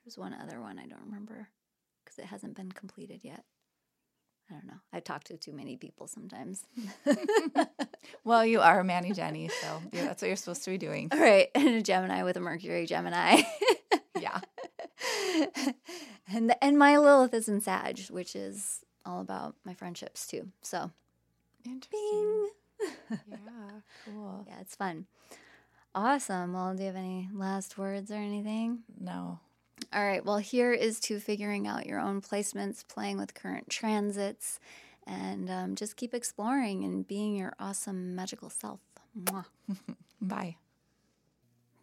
there's 0.03 0.17
one 0.17 0.33
other 0.33 0.59
one 0.59 0.77
I 0.77 0.87
don't 0.87 1.05
remember 1.05 1.47
because 2.03 2.19
it 2.19 2.25
hasn't 2.25 2.55
been 2.55 2.71
completed 2.71 3.21
yet. 3.23 3.45
I 4.49 4.55
don't 4.55 4.67
know. 4.67 4.79
I 4.90 4.90
talk 5.01 5.23
to 5.25 5.37
too 5.37 5.51
many 5.51 5.77
people 5.77 6.07
sometimes. 6.07 6.65
well, 8.23 8.45
you 8.45 8.61
are 8.61 8.79
a 8.79 8.83
Manny 8.83 9.11
Jenny, 9.11 9.49
so 9.49 9.81
yeah, 9.91 10.05
that's 10.05 10.21
what 10.21 10.27
you're 10.27 10.37
supposed 10.37 10.63
to 10.63 10.71
be 10.71 10.77
doing. 10.77 11.09
All 11.11 11.19
right. 11.19 11.49
And 11.55 11.67
a 11.67 11.81
Gemini 11.81 12.23
with 12.23 12.37
a 12.37 12.39
Mercury 12.39 12.85
Gemini. 12.85 13.41
yeah. 14.19 14.39
and 16.33 16.55
and 16.61 16.77
my 16.77 16.97
Lilith 16.97 17.33
is 17.33 17.47
in 17.47 17.61
Sag, 17.61 17.99
which 18.09 18.35
is 18.35 18.83
all 19.05 19.21
about 19.21 19.55
my 19.63 19.73
friendships 19.73 20.27
too. 20.27 20.47
So 20.61 20.91
interesting. 21.65 22.49
yeah, 23.29 23.79
cool. 24.05 24.45
Yeah, 24.47 24.59
it's 24.61 24.75
fun. 24.75 25.05
Awesome. 25.93 26.53
Well, 26.53 26.73
do 26.73 26.81
you 26.81 26.87
have 26.87 26.95
any 26.95 27.29
last 27.33 27.77
words 27.77 28.11
or 28.11 28.15
anything? 28.15 28.79
No. 28.99 29.39
All 29.93 30.05
right, 30.05 30.23
well, 30.23 30.37
here 30.37 30.71
is 30.71 30.99
to 31.01 31.19
figuring 31.19 31.67
out 31.67 31.85
your 31.85 31.99
own 31.99 32.21
placements, 32.21 32.87
playing 32.87 33.17
with 33.17 33.33
current 33.33 33.69
transits, 33.69 34.59
and 35.07 35.49
um, 35.49 35.75
just 35.75 35.95
keep 35.95 36.13
exploring 36.13 36.83
and 36.83 37.07
being 37.07 37.35
your 37.35 37.53
awesome 37.59 38.15
magical 38.15 38.49
self. 38.49 38.79
Bye. 40.21 40.57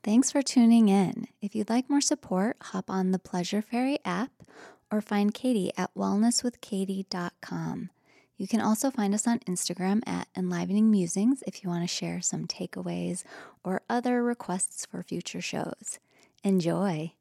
Thanks 0.03 0.31
for 0.31 0.43
tuning 0.43 0.89
in. 0.89 1.29
If 1.43 1.55
you'd 1.55 1.69
like 1.69 1.91
more 1.91 2.01
support, 2.01 2.57
hop 2.63 2.89
on 2.89 3.11
the 3.11 3.19
Pleasure 3.19 3.61
Fairy 3.61 3.99
app 4.05 4.31
or 4.91 5.01
find 5.01 5.35
Katie 5.35 5.73
at 5.77 5.95
wellnesswithkatie.com. 5.95 7.91
You 8.39 8.47
can 8.47 8.61
also 8.61 8.91
find 8.93 9.13
us 9.15 9.27
on 9.27 9.41
Instagram 9.41 10.01
at 10.07 10.29
Enlivening 10.37 10.91
Musings 10.91 11.43
if 11.47 11.63
you 11.63 11.69
want 11.69 11.83
to 11.83 11.89
share 11.89 12.21
some 12.21 12.47
takeaways 12.47 13.25
or 13.65 13.83
other 13.91 14.23
requests 14.23 14.87
for 14.87 15.03
future 15.03 15.41
shows. 15.41 15.99
Enjoy! 16.45 17.13